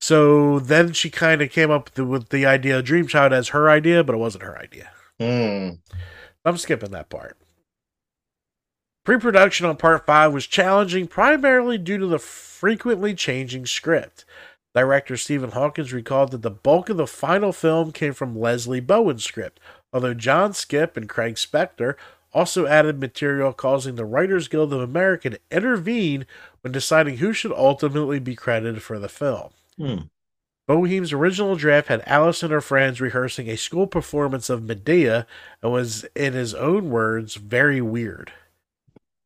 [0.00, 3.68] So then she kind of came up with the, idea of Dream Child as her
[3.68, 4.90] idea, but it wasn't her idea.
[5.18, 5.70] Hmm.
[6.44, 7.36] I'm skipping that part.
[9.04, 14.24] Pre production on part 5 was challenging primarily due to the frequently changing script.
[14.74, 19.24] Director Stephen Hawkins recalled that the bulk of the final film came from Leslie Bohem's
[19.24, 19.58] script,
[19.92, 21.94] although John Skipp and Craig Spector
[22.32, 26.26] also added material causing the Writers Guild of America to intervene
[26.60, 29.50] when deciding who should ultimately be credited for the film.
[29.78, 29.96] Hmm.
[30.66, 35.26] Bohem's original draft had Alice and her friends rehearsing a school performance of Medea
[35.62, 38.32] and was, in his own words, very weird.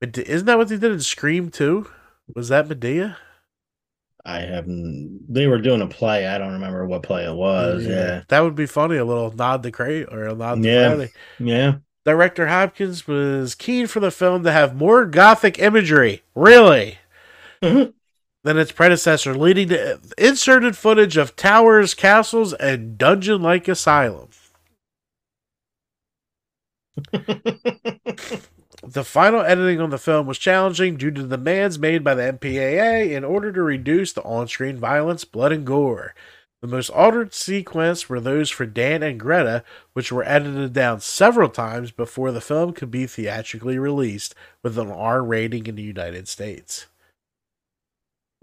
[0.00, 1.90] Mede- Isn't that what they did in Scream too?
[2.36, 3.16] Was that Medea?
[4.24, 5.20] I haven't.
[5.28, 6.28] They were doing a play.
[6.28, 7.84] I don't remember what play it was.
[7.84, 8.96] Yeah, That would be funny.
[8.96, 10.88] A little nod to Cray or a nod to Yeah.
[10.94, 11.12] Friday.
[11.40, 11.74] yeah.
[12.04, 16.98] Director Hopkins was keen for the film to have more gothic imagery, really,
[17.60, 17.94] Mhm.
[18.44, 24.28] Than its predecessor, leading to inserted footage of towers, castles, and dungeon like asylum.
[28.84, 32.32] The final editing on the film was challenging due to the demands made by the
[32.32, 36.16] MPAA in order to reduce the on screen violence, blood, and gore.
[36.60, 39.62] The most altered sequence were those for Dan and Greta,
[39.92, 44.34] which were edited down several times before the film could be theatrically released
[44.64, 46.86] with an R rating in the United States.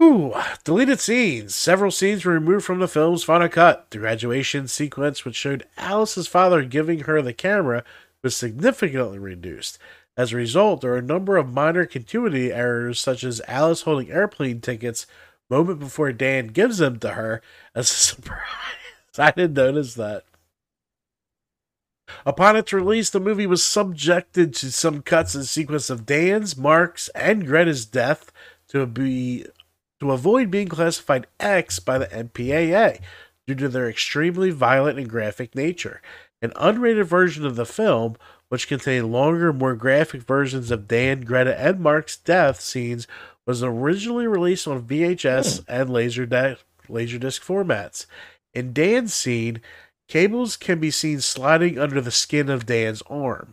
[0.02, 0.32] Ooh,
[0.64, 1.54] deleted scenes.
[1.54, 3.90] Several scenes were removed from the film's final cut.
[3.90, 7.84] The graduation sequence, which showed Alice's father giving her the camera,
[8.22, 9.78] was significantly reduced.
[10.16, 14.10] As a result, there are a number of minor continuity errors, such as Alice holding
[14.10, 15.06] airplane tickets
[15.50, 17.42] moment before Dan gives them to her
[17.74, 18.38] as a surprise.
[19.18, 20.24] I didn't notice that.
[22.24, 27.08] Upon its release, the movie was subjected to some cuts and sequence of Dan's, Mark's,
[27.10, 28.32] and Greta's death
[28.68, 29.46] to be
[30.00, 33.00] to avoid being classified X by the MPAA
[33.46, 36.00] due to their extremely violent and graphic nature.
[36.42, 38.16] An unrated version of the film,
[38.48, 43.06] which contained longer, more graphic versions of Dan, Greta, and Mark's death scenes,
[43.46, 45.64] was originally released on VHS hmm.
[45.68, 48.06] and Laserdisc, Laserdisc formats.
[48.54, 49.60] In Dan's scene,
[50.08, 53.50] cables can be seen sliding under the skin of Dan's arm.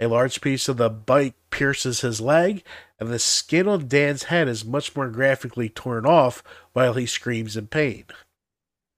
[0.00, 2.64] A large piece of the bike pierces his leg,
[2.98, 6.42] and the skin on Dan's head is much more graphically torn off
[6.72, 8.04] while he screams in pain.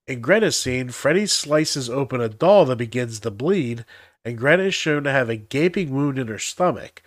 [0.06, 3.84] In Greta's scene, Freddy slices open a doll that begins to bleed,
[4.24, 7.02] and Greta is shown to have a gaping wound in her stomach,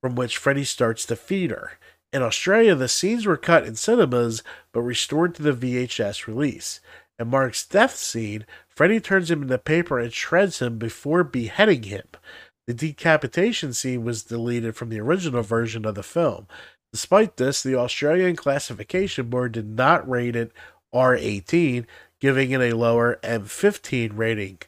[0.00, 1.72] from which Freddy starts to feed her.
[2.14, 4.42] In Australia, the scenes were cut in cinemas
[4.72, 6.80] but restored to the VHS release.
[7.18, 12.06] In Mark's death scene, Freddy turns him into paper and shreds him before beheading him.
[12.66, 16.46] The decapitation scene was deleted from the original version of the film.
[16.92, 20.52] Despite this, the Australian Classification Board did not rate it
[20.94, 21.84] R18,
[22.20, 24.58] giving it a lower M15 rating.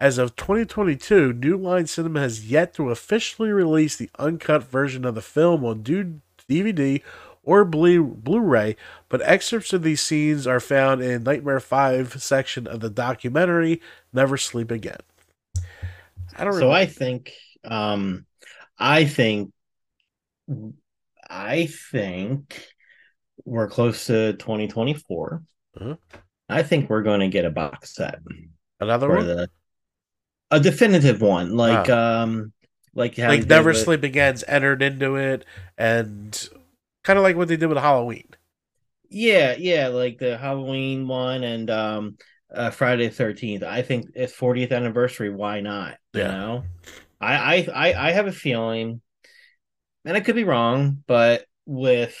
[0.00, 5.14] As of 2022, New Line Cinema has yet to officially release the uncut version of
[5.14, 7.02] the film on DVD
[7.42, 8.76] or Blu-ray,
[9.08, 13.80] but excerpts of these scenes are found in Nightmare 5 section of the documentary
[14.12, 15.00] Never Sleep Again.
[16.38, 16.74] I don't So remember.
[16.74, 17.32] I think,
[17.64, 18.26] um,
[18.78, 19.50] I think,
[21.28, 22.66] I think
[23.44, 25.42] we're close to 2024.
[25.80, 25.96] Uh-huh.
[26.48, 28.20] I think we're going to get a box set
[28.80, 29.26] Another one?
[29.26, 29.50] the
[30.50, 32.52] a definitive one, like um,
[32.94, 35.44] like how like Never with- Sleep Again's entered into it,
[35.76, 36.48] and
[37.04, 38.28] kind of like what they did with Halloween.
[39.10, 42.18] Yeah, yeah, like the Halloween one and um,
[42.54, 43.62] uh, Friday the Thirteenth.
[43.62, 45.30] I think it's 40th anniversary.
[45.30, 45.98] Why not?
[46.12, 46.32] You Yeah.
[46.32, 46.64] know,
[47.20, 49.00] I, I I I have a feeling,
[50.04, 52.16] and I could be wrong, but with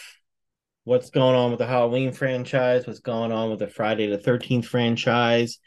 [0.84, 4.66] what's going on with the Halloween franchise, what's going on with the Friday the Thirteenth
[4.66, 5.58] franchise,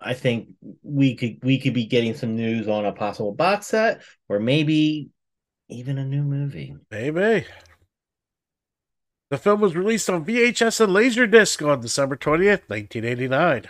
[0.00, 0.50] I think
[0.82, 5.10] we could we could be getting some news on a possible box set or maybe
[5.68, 6.76] even a new movie.
[6.90, 7.46] Maybe.
[9.32, 13.64] The film was released on VHS and Laserdisc on December 20th, 1989.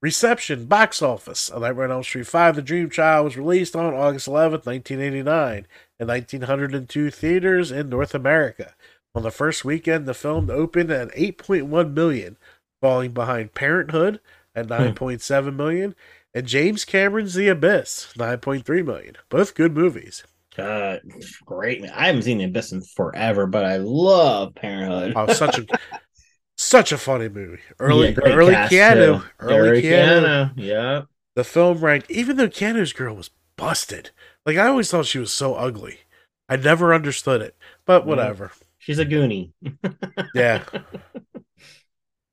[0.00, 1.48] Reception, box office.
[1.48, 5.66] A Nightmare on Elm Street 5, The Dream Child was released on August 11th, 1989,
[5.98, 8.76] in 1902 theaters in North America.
[9.16, 12.36] On the first weekend, the film opened at 8.1 million,
[12.80, 14.20] falling behind Parenthood
[14.54, 14.74] at hmm.
[14.74, 15.96] 9.7 million
[16.32, 19.16] and James Cameron's The Abyss, 9.3 million.
[19.28, 20.22] Both good movies.
[20.58, 20.98] Uh,
[21.44, 21.84] great.
[21.90, 25.12] I haven't seen The Abyss in forever, but I love Parenthood.
[25.16, 25.66] Oh, such a
[26.56, 27.60] such a funny movie.
[27.78, 29.20] Early Yeah, early Keanu.
[29.22, 29.28] too.
[29.38, 30.52] Early Keanu.
[30.56, 31.02] Yeah.
[31.36, 34.10] The film ranked even though Keanu's girl was busted.
[34.44, 36.00] Like I always thought she was so ugly.
[36.48, 37.56] I never understood it.
[37.86, 38.08] But Yeah.
[38.08, 38.52] whatever.
[38.78, 39.52] She's a goonie.
[40.34, 40.64] Yeah.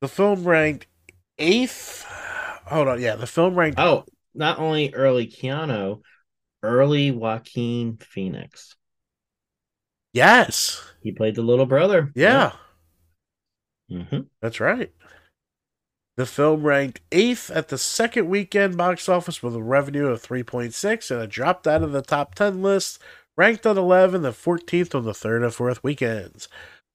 [0.01, 0.87] the film ranked
[1.37, 2.03] eighth.
[2.67, 3.15] Hold on, yeah.
[3.15, 6.01] The film ranked Oh, not only early Keanu,
[6.65, 8.75] early Joaquin Phoenix.
[10.13, 10.81] Yes.
[11.01, 12.11] He played the little brother.
[12.15, 12.53] Yeah.
[13.89, 14.91] hmm That's right.
[16.17, 21.11] The film ranked eighth at the second weekend box office with a revenue of 3.6
[21.11, 22.99] and it dropped out of the top 10 list,
[23.35, 26.47] ranked on 11 and 14th on the third and fourth weekends.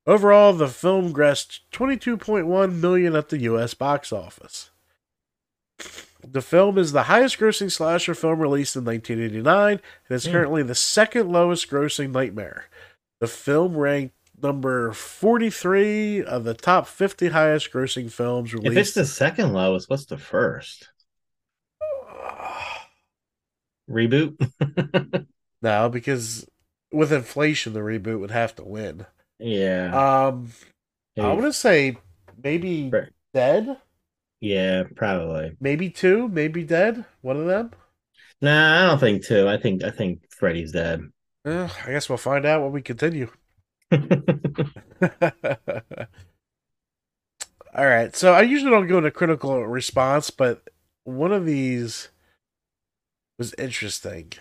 [0.07, 4.71] Overall, the film grossed 22.1 million at the US box office.
[6.27, 9.81] The film is the highest grossing slasher film released in 1989 and
[10.17, 10.33] is Hmm.
[10.33, 12.67] currently the second lowest grossing nightmare.
[13.21, 19.05] The film ranked number 43 of the top 50 highest grossing films If it's the
[19.05, 20.89] second lowest, what's the first?
[23.91, 24.37] Reboot?
[25.63, 26.47] no, because
[26.93, 29.07] with inflation, the reboot would have to win.
[29.39, 29.87] yeah.
[30.27, 30.53] Um,
[31.19, 31.97] I Maybe- want to say
[32.43, 33.09] maybe Right.
[33.35, 33.77] Dead,
[34.41, 35.57] yeah, probably.
[35.61, 37.05] maybe two, maybe Dead.
[37.21, 37.73] One of them.
[38.43, 39.49] Nah, I don't think two.
[39.49, 41.03] I think I think Freddy's dead.
[41.47, 43.31] Eh, I guess we'll find out when we continue.
[43.93, 44.01] All
[47.87, 48.15] right.
[48.17, 50.69] So I usually don't go into critical response, but
[51.05, 52.09] one of these
[53.39, 54.33] was interesting.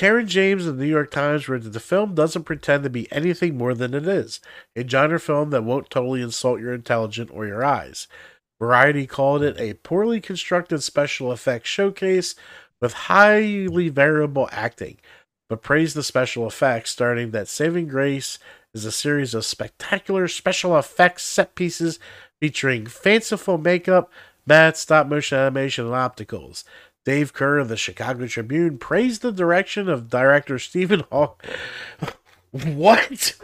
[0.00, 3.12] Caryn James of the New York Times wrote that the film doesn't pretend to be
[3.12, 4.40] anything more than it is
[4.74, 8.08] a genre film that won't totally insult your intelligence or your eyes.
[8.58, 12.34] Variety called it a poorly constructed special effects showcase
[12.80, 14.96] with highly variable acting,
[15.50, 18.38] but praised the special effects, starting that Saving Grace
[18.72, 21.98] is a series of spectacular special effects set pieces
[22.40, 24.10] featuring fanciful makeup,
[24.46, 26.64] mad stop motion animation, and opticals.
[27.04, 31.44] Dave Kehr of the Chicago Tribune praised the direction of director Stephen Hawk.
[32.50, 33.36] what?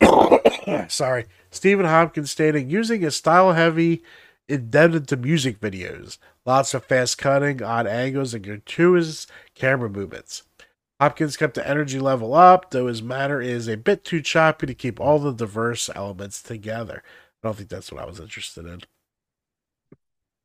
[0.88, 1.26] Sorry.
[1.50, 4.02] Stephen Hopkins stating using a style heavy,
[4.48, 6.18] indebted to music videos.
[6.44, 10.42] Lots of fast cutting, odd angles, and gratuitous camera movements.
[11.00, 14.74] Hopkins kept the energy level up, though his manner is a bit too choppy to
[14.74, 17.02] keep all the diverse elements together.
[17.42, 18.80] I don't think that's what I was interested in.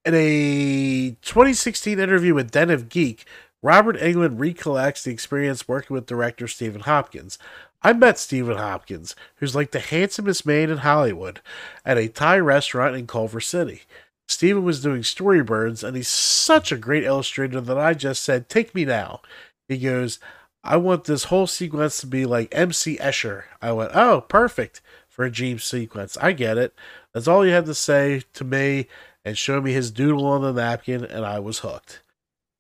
[0.03, 3.23] In a 2016 interview with Den of Geek,
[3.61, 7.37] Robert Englund recollects the experience working with director Stephen Hopkins.
[7.83, 11.41] I met Stephen Hopkins, who's like the handsomest man in Hollywood,
[11.85, 13.83] at a Thai restaurant in Culver City.
[14.27, 18.73] Stephen was doing storyboards, and he's such a great illustrator that I just said, Take
[18.73, 19.21] me now.
[19.67, 20.17] He goes,
[20.63, 23.43] I want this whole sequence to be like MC Escher.
[23.61, 26.17] I went, Oh, perfect for a dream sequence.
[26.17, 26.73] I get it.
[27.13, 28.87] That's all you had to say to me
[29.23, 32.01] and show me his doodle on the napkin, and I was hooked.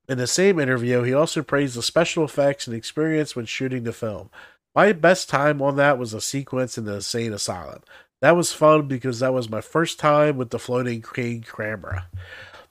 [0.07, 3.93] In the same interview, he also praised the special effects and experience when shooting the
[3.93, 4.29] film.
[4.75, 7.81] My best time on that was a sequence in the insane asylum.
[8.21, 12.07] That was fun because that was my first time with the floating crane camera.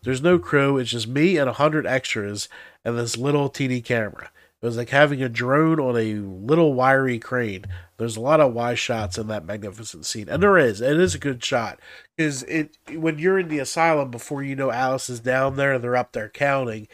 [0.03, 2.49] There's no crew, it's just me and a hundred extras
[2.84, 4.30] and this little teeny camera.
[4.62, 7.64] It was like having a drone on a little wiry crane.
[7.96, 10.82] There's a lot of wide shots in that magnificent scene, and there is.
[10.82, 11.80] It is a good shot
[12.16, 15.82] because it when you're in the asylum before you know Alice is down there, and
[15.82, 16.88] they're up there counting,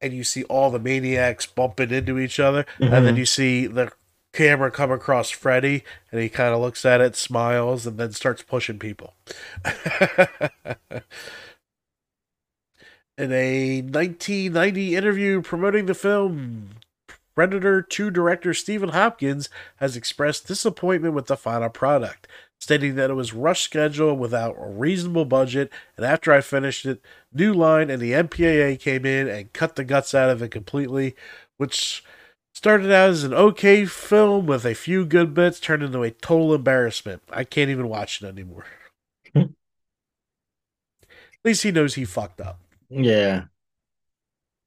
[0.00, 3.16] and you see all the maniacs bumping into each other, and then mm-hmm.
[3.16, 3.90] you see the
[4.32, 8.42] camera come across Freddy, and he kind of looks at it, smiles, and then starts
[8.42, 9.14] pushing people.
[13.18, 16.77] In a 1990 interview promoting the film,
[17.38, 22.26] Predator 2 director Stephen Hopkins has expressed disappointment with the final product,
[22.58, 27.00] stating that it was rushed schedule without a reasonable budget, and after I finished it,
[27.32, 31.14] New Line and the MPAA came in and cut the guts out of it completely,
[31.58, 32.02] which
[32.52, 36.56] started out as an okay film with a few good bits, turned into a total
[36.56, 37.22] embarrassment.
[37.30, 38.66] I can't even watch it anymore.
[39.36, 39.46] At
[41.44, 42.58] least he knows he fucked up.
[42.90, 43.44] Yeah.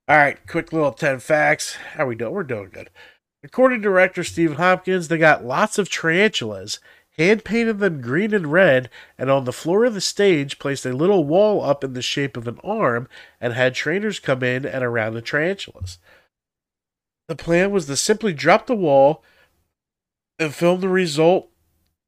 [0.07, 1.75] All right, quick little 10 facts.
[1.93, 2.33] How we doing?
[2.33, 2.89] We're doing good.
[3.43, 6.79] According to director Stephen Hopkins, they got lots of tarantulas,
[7.17, 10.93] hand painted them green and red, and on the floor of the stage placed a
[10.93, 13.07] little wall up in the shape of an arm
[13.39, 15.97] and had trainers come in and around the tarantulas.
[17.27, 19.23] The plan was to simply drop the wall
[20.37, 21.49] and film the result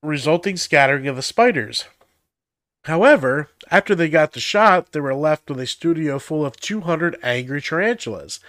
[0.01, 1.85] resulting scattering of the spiders.
[2.83, 7.17] However, after they got the shot, they were left with a studio full of 200
[7.23, 8.39] angry tarantulas.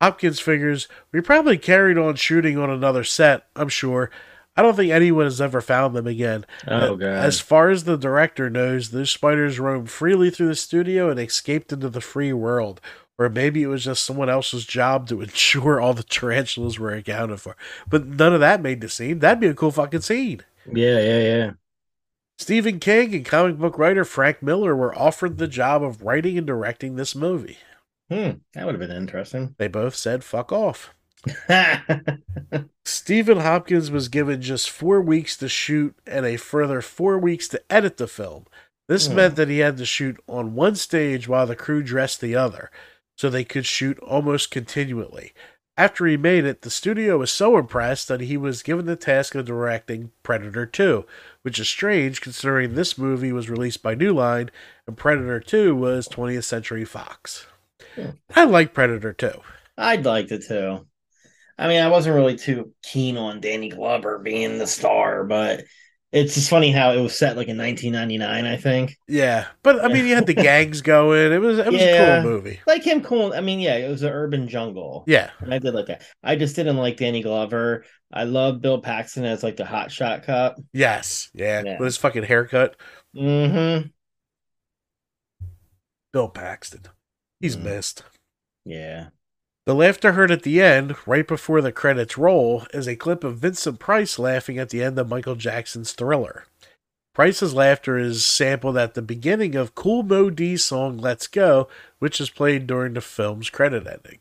[0.00, 4.10] Hopkins figures we probably carried on shooting on another set, I'm sure.
[4.56, 6.44] I don't think anyone has ever found them again.
[6.66, 7.24] Oh god.
[7.24, 11.72] As far as the director knows, those spiders roamed freely through the studio and escaped
[11.72, 12.80] into the free world.
[13.18, 17.40] Or maybe it was just someone else's job to ensure all the tarantulas were accounted
[17.40, 17.56] for.
[17.88, 19.20] But none of that made the scene.
[19.20, 20.42] That'd be a cool fucking scene.
[20.72, 21.50] yeah, yeah, yeah.
[22.38, 26.46] Stephen King and comic book writer Frank Miller were offered the job of writing and
[26.46, 27.58] directing this movie.
[28.10, 28.30] Hmm.
[28.54, 29.54] That would have been interesting.
[29.58, 30.94] They both said fuck off.
[32.84, 37.62] Stephen Hopkins was given just four weeks to shoot and a further four weeks to
[37.70, 38.46] edit the film.
[38.86, 39.16] This Hmm.
[39.16, 42.70] meant that he had to shoot on one stage while the crew dressed the other,
[43.16, 45.32] so they could shoot almost continually.
[45.78, 49.36] After he made it, the studio was so impressed that he was given the task
[49.36, 51.06] of directing Predator 2,
[51.42, 54.50] which is strange considering this movie was released by New Line
[54.88, 57.46] and Predator 2 was 20th Century Fox.
[57.94, 58.10] Hmm.
[58.34, 59.30] I like Predator 2.
[59.76, 60.84] I'd like it too.
[61.56, 65.62] I mean, I wasn't really too keen on Danny Glover being the star, but
[66.10, 68.96] it's just funny how it was set like in 1999, I think.
[69.06, 71.32] Yeah, but I mean, you had the gangs going.
[71.32, 72.60] It was it was a cool movie.
[72.66, 73.32] Like him cool.
[73.34, 75.04] I mean, yeah, it was an urban jungle.
[75.06, 76.02] Yeah, And I did like that.
[76.22, 77.84] I just didn't like Danny Glover.
[78.12, 80.56] I love Bill Paxton as like the hot shot cop.
[80.72, 81.78] yes, yeah, Yeah.
[81.78, 82.76] with his fucking haircut,
[83.14, 83.88] Mm-hmm.
[86.12, 86.82] Bill Paxton.
[87.40, 87.62] He's Mm.
[87.64, 88.02] missed.
[88.64, 89.08] Yeah.
[89.68, 93.36] The laughter heard at the end, right before the credits roll, is a clip of
[93.36, 96.46] Vincent Price laughing at the end of Michael Jackson's Thriller.
[97.14, 102.18] Price's laughter is sampled at the beginning of Kool Moe Dee's song Let's Go, which
[102.18, 104.20] is played during the film's credit ending.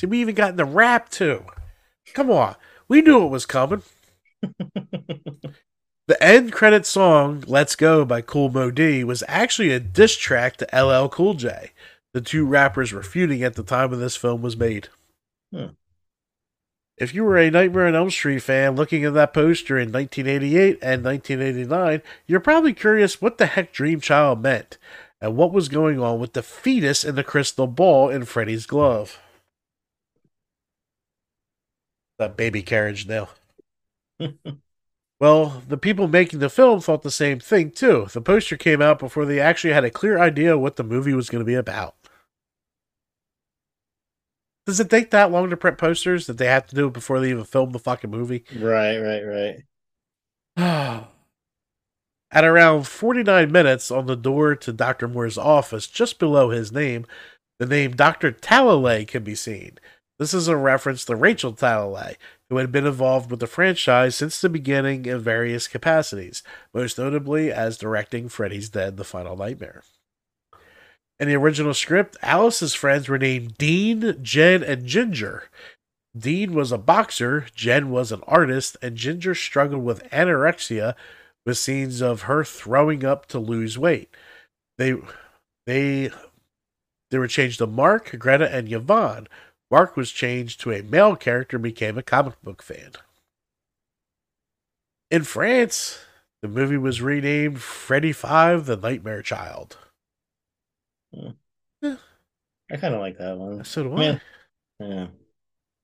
[0.00, 1.44] See, we even got in the rap too.
[2.12, 2.56] Come on,
[2.88, 3.84] we knew it was coming.
[6.08, 10.56] The end credit song "Let's Go" by Kool Moe Dee was actually a diss track
[10.56, 11.72] to LL Cool J.
[12.14, 14.88] The two rappers were feuding at the time when this film was made.
[15.52, 15.66] Hmm.
[16.96, 20.78] If you were a Nightmare on Elm Street fan looking at that poster in 1988
[20.82, 24.78] and 1989, you're probably curious what the heck Dream Child meant
[25.20, 29.20] and what was going on with the fetus in the crystal ball in Freddy's glove.
[32.18, 33.28] That baby carriage now.
[35.20, 38.06] Well, the people making the film thought the same thing too.
[38.12, 41.28] The poster came out before they actually had a clear idea what the movie was
[41.28, 41.96] going to be about.
[44.68, 47.20] Does it take that long to print posters that they have to do it before
[47.20, 48.44] they even film the fucking movie?
[48.54, 49.64] right, right,
[50.58, 51.06] right.
[52.30, 55.08] At around 49 minutes on the door to Dr.
[55.08, 57.06] Moore's office, just below his name,
[57.58, 58.30] the name Dr.
[58.30, 59.78] Talalay can be seen.
[60.18, 62.16] This is a reference to Rachel Talalay,
[62.50, 66.42] who had been involved with the franchise since the beginning in various capacities,
[66.74, 69.82] most notably as directing Freddy's Dead The Final Nightmare.
[71.20, 75.50] In the original script, Alice's friends were named Dean, Jen, and Ginger.
[76.16, 80.94] Dean was a boxer, Jen was an artist, and Ginger struggled with anorexia
[81.44, 84.14] with scenes of her throwing up to lose weight.
[84.76, 84.94] They
[85.66, 86.10] they
[87.10, 89.28] they were changed to Mark, Greta, and Yvonne.
[89.70, 92.92] Mark was changed to a male character and became a comic book fan.
[95.10, 95.98] In France,
[96.42, 99.78] the movie was renamed Freddy Five: The Nightmare Child.
[101.14, 103.64] I kind of like that one.
[103.64, 104.02] So do I.
[104.02, 104.18] Yeah.
[104.80, 105.06] Yeah.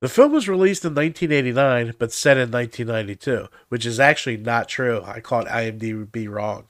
[0.00, 5.02] The film was released in 1989, but set in 1992, which is actually not true.
[5.02, 6.66] I caught IMDb wrong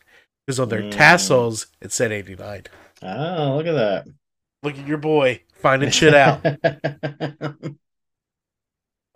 [0.47, 0.93] because on their Mm.
[0.93, 2.65] tassels it said 89.
[3.03, 4.07] Oh, look at that.
[4.63, 6.41] Look at your boy finding shit out.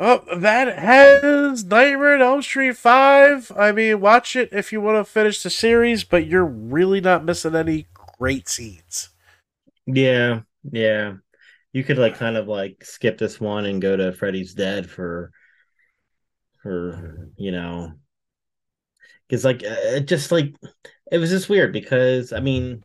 [0.01, 3.53] Oh, that has Nightmare on Elm Street 5.
[3.57, 7.25] I mean, watch it if you want to finish the series, but you're really not
[7.25, 7.87] missing any
[8.19, 9.09] great scenes.
[9.89, 11.15] Yeah, yeah.
[11.73, 15.33] You could like kind of like skip this one and go to Freddy's Dead for,
[16.63, 17.93] for you know,
[19.29, 20.55] because like uh, it just like
[21.13, 22.85] it was just weird because I mean,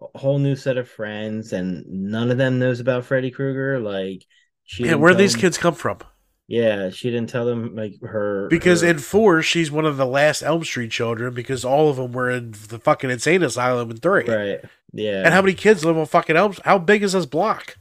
[0.00, 3.80] a whole new set of friends and none of them knows about Freddy Krueger.
[3.80, 4.24] Like,
[4.64, 5.98] she Yeah, where these them- kids come from?
[6.46, 10.04] Yeah, she didn't tell them like her Because her- in 4, she's one of the
[10.06, 13.96] last Elm Street children because all of them were in the fucking insane asylum in
[13.96, 14.24] 3.
[14.24, 14.60] right,
[14.94, 15.24] Yeah.
[15.24, 16.54] And how many kids live on fucking Elm?
[16.64, 17.76] How big is this block?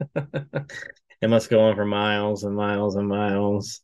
[0.14, 3.80] it must go on for miles and miles and miles.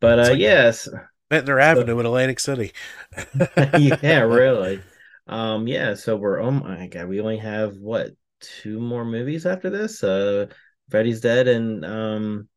[0.00, 0.88] But uh, like- yes,
[1.30, 2.72] Ventnor Avenue in Atlantic City.
[3.78, 4.82] yeah, really.
[5.28, 5.94] Um, yeah.
[5.94, 8.10] So we're oh my god, we only have what
[8.40, 10.02] two more movies after this?
[10.02, 10.46] Uh,
[10.90, 12.48] Freddy's Dead and um,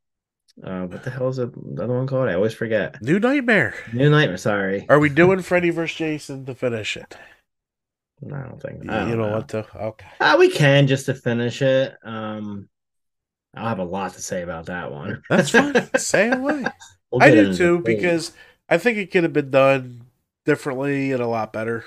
[0.64, 2.30] uh, what the hell is the other one called?
[2.30, 2.99] I always forget.
[3.01, 3.76] New Nightmare.
[3.93, 4.38] New Nightmare.
[4.38, 5.95] Sorry, Are we doing Freddy vs.
[5.95, 7.16] Jason to finish it?
[8.32, 9.32] I don't think You, I don't you don't know.
[9.32, 9.65] want to?
[9.76, 10.05] Okay.
[10.19, 11.95] Uh, we can just to finish it.
[12.03, 12.69] Um,
[13.55, 15.24] I'll have a lot to say about that one.
[15.30, 15.76] That's fine.
[15.97, 16.71] Say away.
[17.11, 18.34] We'll I get do too, because
[18.69, 20.07] I think it could have been done
[20.45, 21.86] differently and a lot better.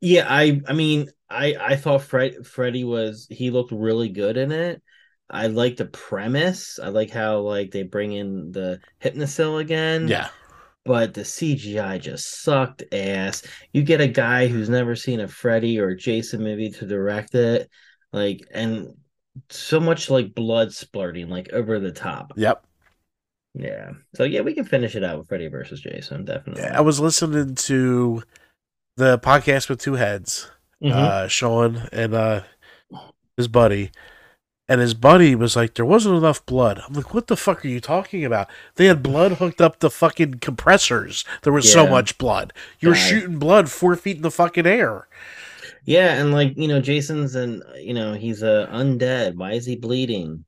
[0.00, 4.52] Yeah, I I mean, I I thought Fred Freddy was he looked really good in
[4.52, 4.82] it.
[5.30, 6.78] I like the premise.
[6.78, 10.16] I like how like they bring in the Hypnocil again.
[10.16, 10.28] Yeah.
[10.84, 13.42] But the CGI just sucked ass.
[13.72, 17.70] You get a guy who's never seen a Freddy or Jason movie to direct it,
[18.12, 18.88] like and
[19.48, 22.34] so much like blood splurting, like over the top.
[22.36, 22.64] Yep.
[23.54, 23.92] Yeah.
[24.14, 26.62] So yeah, we can finish it out with Freddy versus Jason, definitely.
[26.62, 28.22] Yeah, I was listening to
[28.96, 30.50] the podcast with two heads,
[30.82, 30.92] Mhm.
[30.92, 32.42] uh, Sean and uh,
[33.36, 33.90] his buddy.
[34.68, 36.80] And his buddy was like, there wasn't enough blood.
[36.86, 38.48] I'm like, what the fuck are you talking about?
[38.76, 41.24] They had blood hooked up to fucking compressors.
[41.42, 42.52] There was so much blood.
[42.80, 42.98] You were Right.
[43.00, 45.06] shooting blood four feet in the fucking air.
[45.84, 49.34] Yeah, and like you know, Jason's and you know he's a undead.
[49.36, 50.44] Why is he bleeding?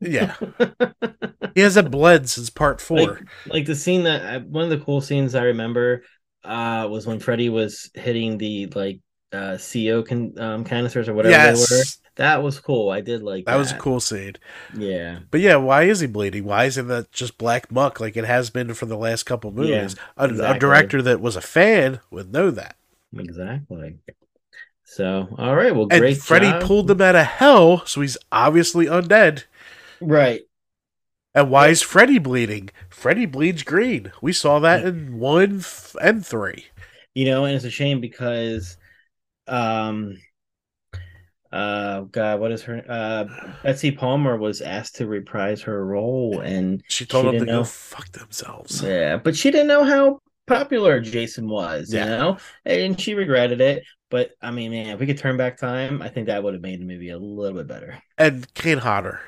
[0.00, 0.36] Yeah.
[1.54, 2.98] he hasn't bled since part four.
[2.98, 6.02] like, like the scene that I, one of the cool scenes I remember
[6.44, 9.00] uh was when Freddy was hitting the like
[9.32, 11.68] uh CO can um canisters or whatever they were.
[11.70, 12.00] yes.
[12.16, 12.90] That was cool.
[12.90, 14.34] I did like That was a cool scene.
[14.72, 16.44] Yeah, But yeah, why is he bleeding?
[16.44, 19.96] Why isn't that just black muck like it has been for the last couple movies?
[20.16, 20.58] a, a exactly.
[20.58, 22.76] director that was a fan would know that.
[23.12, 23.98] exactly.
[24.84, 26.16] So all right, well, And great.
[26.16, 26.62] Freddy job.
[26.66, 29.44] pulled them out of hell, so he's obviously undead.
[30.00, 30.42] right.
[31.34, 32.68] And why is Freddy bleeding?
[32.90, 34.12] Freddy bleeds green.
[34.20, 36.66] We saw that in one th- and three.
[37.14, 38.76] you know and it's a shame because
[39.48, 40.16] um
[41.50, 43.24] uh god what is her uh
[43.62, 47.54] betsy palmer was asked to reprise her role and She told She them to didn't
[47.60, 48.82] go fuck themselves.
[48.82, 52.04] yeah but she didn't know how popular jason was Yeah.
[52.04, 52.36] you know
[52.66, 56.08] and she regretted it but i mean man if we could turn back time i
[56.08, 59.20] think that would have made the movie a little bit better And Kane Hodder.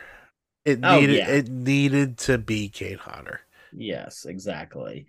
[0.65, 1.29] It Oh, needed yeah.
[1.29, 3.41] it needed to be Kane Hodder.
[3.73, 5.07] yes exactly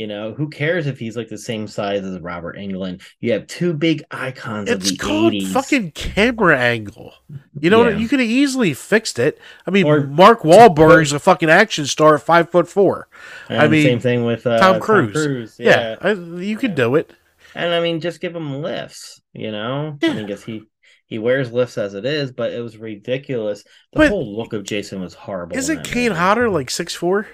[0.00, 3.46] you know who cares if he's like the same size as robert englund you have
[3.46, 7.12] two big icons It's called 80s fucking camera angle.
[7.60, 7.96] You know, Yeah.
[7.98, 9.38] you could have easily fixed it.
[9.66, 13.08] I mean, Or- Mark Wahlberg's a fucking action star at five foot four.
[13.50, 15.56] I mean, same thing with uh, Tom Cruise.
[15.58, 15.68] yeah.
[15.68, 16.84] Yeah, I, you could Yeah.
[16.84, 17.12] do it.
[17.54, 19.98] And I mean, just give him lifts, you know?
[20.02, 20.62] I mean, guess he
[21.06, 23.64] he wears lifts as it is, but it was ridiculous.
[23.92, 25.56] The But- whole look of Jason was horrible.
[25.56, 26.12] Isn't Kane.
[26.12, 27.26] Hodder like six four?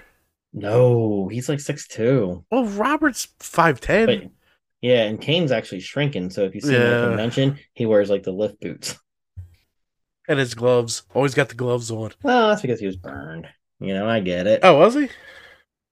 [0.57, 2.43] No, he's like six two.
[2.51, 4.31] Well, Robert's five ten.
[4.81, 6.29] Yeah, and Kane's actually shrinking.
[6.29, 7.03] So if you see him at Yeah.
[7.03, 8.97] a convention, he wears like the lift boots.
[10.27, 11.03] and his gloves.
[11.13, 12.11] Always got the gloves on.
[12.23, 13.47] Well, that's because he was burned.
[13.79, 14.61] You know, I get it.
[14.63, 15.09] Oh, was he?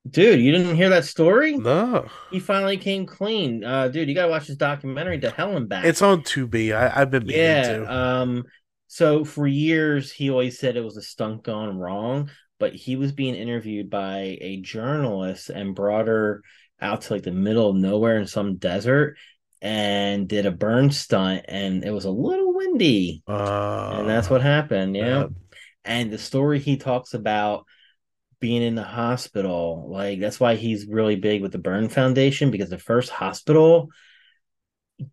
[0.09, 1.57] Dude, you didn't hear that story?
[1.57, 2.07] No.
[2.31, 3.63] He finally came clean.
[3.63, 5.85] Uh, dude, you gotta watch this documentary, To Hell and Back.
[5.85, 6.75] It's on Tubi.
[6.75, 7.93] I, I've been meaning yeah to.
[7.95, 8.43] um
[8.87, 12.29] so for years he always said it was a stunt gone wrong
[12.59, 16.41] but he was being interviewed by a journalist and brought her
[16.79, 19.17] out to like the middle of nowhere in some desert
[19.61, 23.23] and did a burn stunt and it was a little windy.
[23.27, 25.19] Uh, and that's what happened yeah.
[25.19, 25.27] uh,
[25.83, 27.65] and the story he talks about
[28.39, 32.69] being in the hospital like that's why he's really big with the burn foundation because
[32.69, 33.89] the first hospital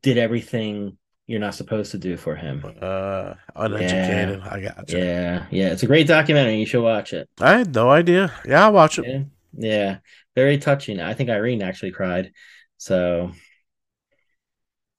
[0.02, 0.98] did everything
[1.32, 4.42] you're not supposed to do for him uh, uneducated.
[4.42, 4.98] I got you.
[4.98, 6.58] yeah, yeah, it's a great documentary.
[6.58, 7.26] You should watch it.
[7.40, 8.30] I had no idea.
[8.46, 9.06] Yeah, I'll watch it.
[9.06, 9.22] Yeah,
[9.54, 9.98] yeah,
[10.36, 11.00] very touching.
[11.00, 12.32] I think Irene actually cried.
[12.76, 13.32] So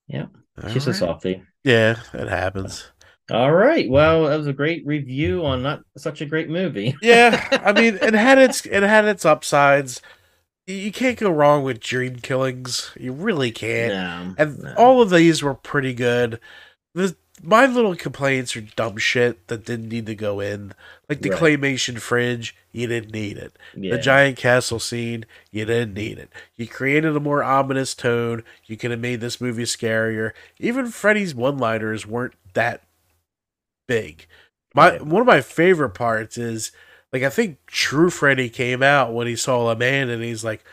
[0.08, 0.26] yeah.
[0.70, 1.00] she's a Alright.
[1.00, 1.44] softie.
[1.64, 2.92] Yeah, it happens.
[3.30, 3.88] All right.
[3.88, 6.96] Well, that was a great review on not such a great movie.
[7.04, 10.02] Yeah, I mean, it had its it had its upsides.
[10.66, 12.92] You- can't go wrong with dream killings.
[13.00, 13.94] You really can't.
[14.38, 14.74] No, And no.
[14.78, 16.40] all of these were pretty good.
[16.96, 20.74] The, my little complaints are dumb shit that didn't need to go in.
[21.10, 21.40] Like the Right.
[21.60, 23.58] claymation fridge, you didn't need it.
[23.76, 23.96] yeah.
[23.96, 26.30] The giant castle scene, you didn't need it.
[26.56, 28.44] You created a more ominous tone.
[28.66, 30.32] You could have made this movie scarier.
[30.60, 32.84] Even Freddy's one-liners weren't that
[33.88, 34.28] big.
[34.74, 35.02] My Right.
[35.06, 36.72] one of my favorite parts is
[37.14, 40.64] like I think True Freddy came out when he saw a man and he's like,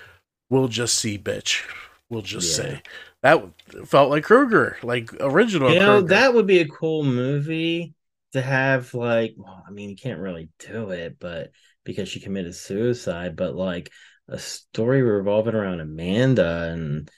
[0.51, 1.65] "We'll just see, bitch.
[2.09, 2.77] We'll just Yeah.
[2.77, 2.83] see."
[3.23, 3.45] That
[3.87, 5.71] felt like Krueger, like original.
[5.71, 6.09] You know, Krueger.
[6.09, 7.95] that would be a cool movie
[8.33, 8.95] to have.
[8.95, 11.51] Like, well, I mean, you can't really do it, but
[11.85, 13.91] because she committed suicide, but like
[14.29, 17.11] a story revolving around Amanda and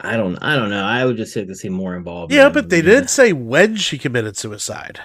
[0.00, 0.84] I don't, I don't know.
[0.84, 2.32] I would just like to see more involved.
[2.32, 5.00] yeah, but they didn't say when she committed suicide.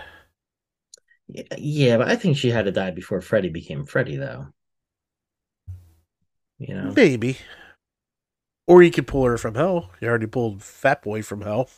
[1.58, 4.48] Yeah, but I think she had to die before Freddy became Freddy, though.
[6.58, 7.38] You know, Maybe.
[8.68, 9.92] Or you could pull her from hell.
[10.00, 11.70] You already pulled Fat Boy from hell.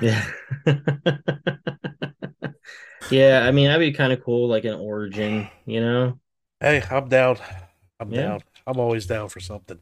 [0.00, 0.24] yeah,
[3.10, 3.42] yeah.
[3.44, 5.48] I mean, that'd be kind of cool, like an origin.
[5.66, 6.20] You know,
[6.60, 7.38] Hey, I'm down.
[7.98, 8.22] I'm Yeah.
[8.22, 8.40] down.
[8.66, 9.78] I'm always down for something.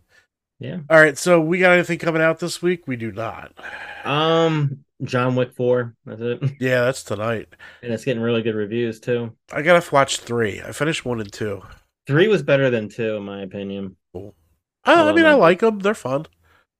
[0.58, 0.78] Yeah.
[0.90, 2.86] All right, so we got anything coming out this week?
[2.86, 3.52] We do not.
[4.04, 5.94] Um, John Wick four.
[6.04, 7.48] That's it, Yeah, that's tonight.
[7.82, 9.36] and it's getting really good reviews too.
[9.52, 10.60] I gotta watch three.
[10.60, 11.62] I finished one and two.
[12.06, 13.96] Three was better than two, in my opinion.
[14.14, 14.34] Oh,
[14.84, 15.78] I love mean, I like them.
[15.78, 16.26] They're fun.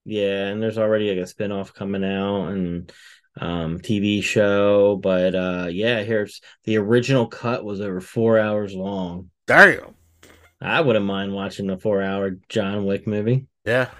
[0.05, 2.91] Yeah, and there's already like a spin-off coming out and
[3.41, 9.31] um TV show, but uh yeah, here's the original cut was over four hours long.
[9.47, 9.95] Damn.
[10.61, 13.47] I wouldn't mind watching the four-hour John Wick movie.
[13.69, 13.91] Yeah.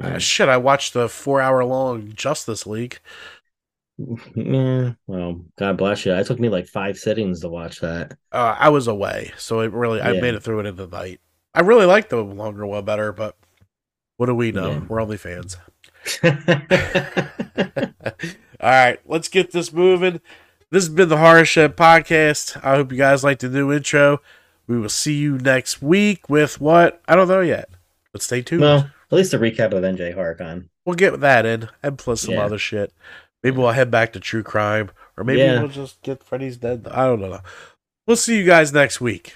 [0.00, 2.98] Uh, shit, I watched the four-hour-long Justice League.
[4.34, 6.14] Yeah, well, God bless you.
[6.14, 8.16] It took me like five sittings to watch that.
[8.32, 11.20] Uh, I was away, so it really I made it through it in the night.
[11.54, 13.36] I really like the longer one better, but
[14.16, 14.70] what do we know?
[14.72, 14.80] Yeah.
[14.88, 15.56] We're only fans.
[16.24, 16.32] All
[18.60, 20.20] right, let's get this moving.
[20.70, 22.56] This has been the Horror Shed podcast.
[22.64, 24.20] I hope you guys like the new intro.
[24.66, 27.02] We will see you next week with what?
[27.06, 27.68] I don't know yet,
[28.12, 28.60] but stay tuned.
[28.62, 28.78] well,
[29.10, 30.68] at least a recap of NJ HorrorCon.
[30.86, 32.44] we'll get that in and plus some Yeah.
[32.44, 32.92] other shit.
[33.42, 35.58] Maybe we'll head back to true crime, or maybe Yeah.
[35.60, 36.86] we'll just get Freddy's dead.
[36.90, 37.40] I don't know.
[38.06, 39.34] We'll see you guys next week.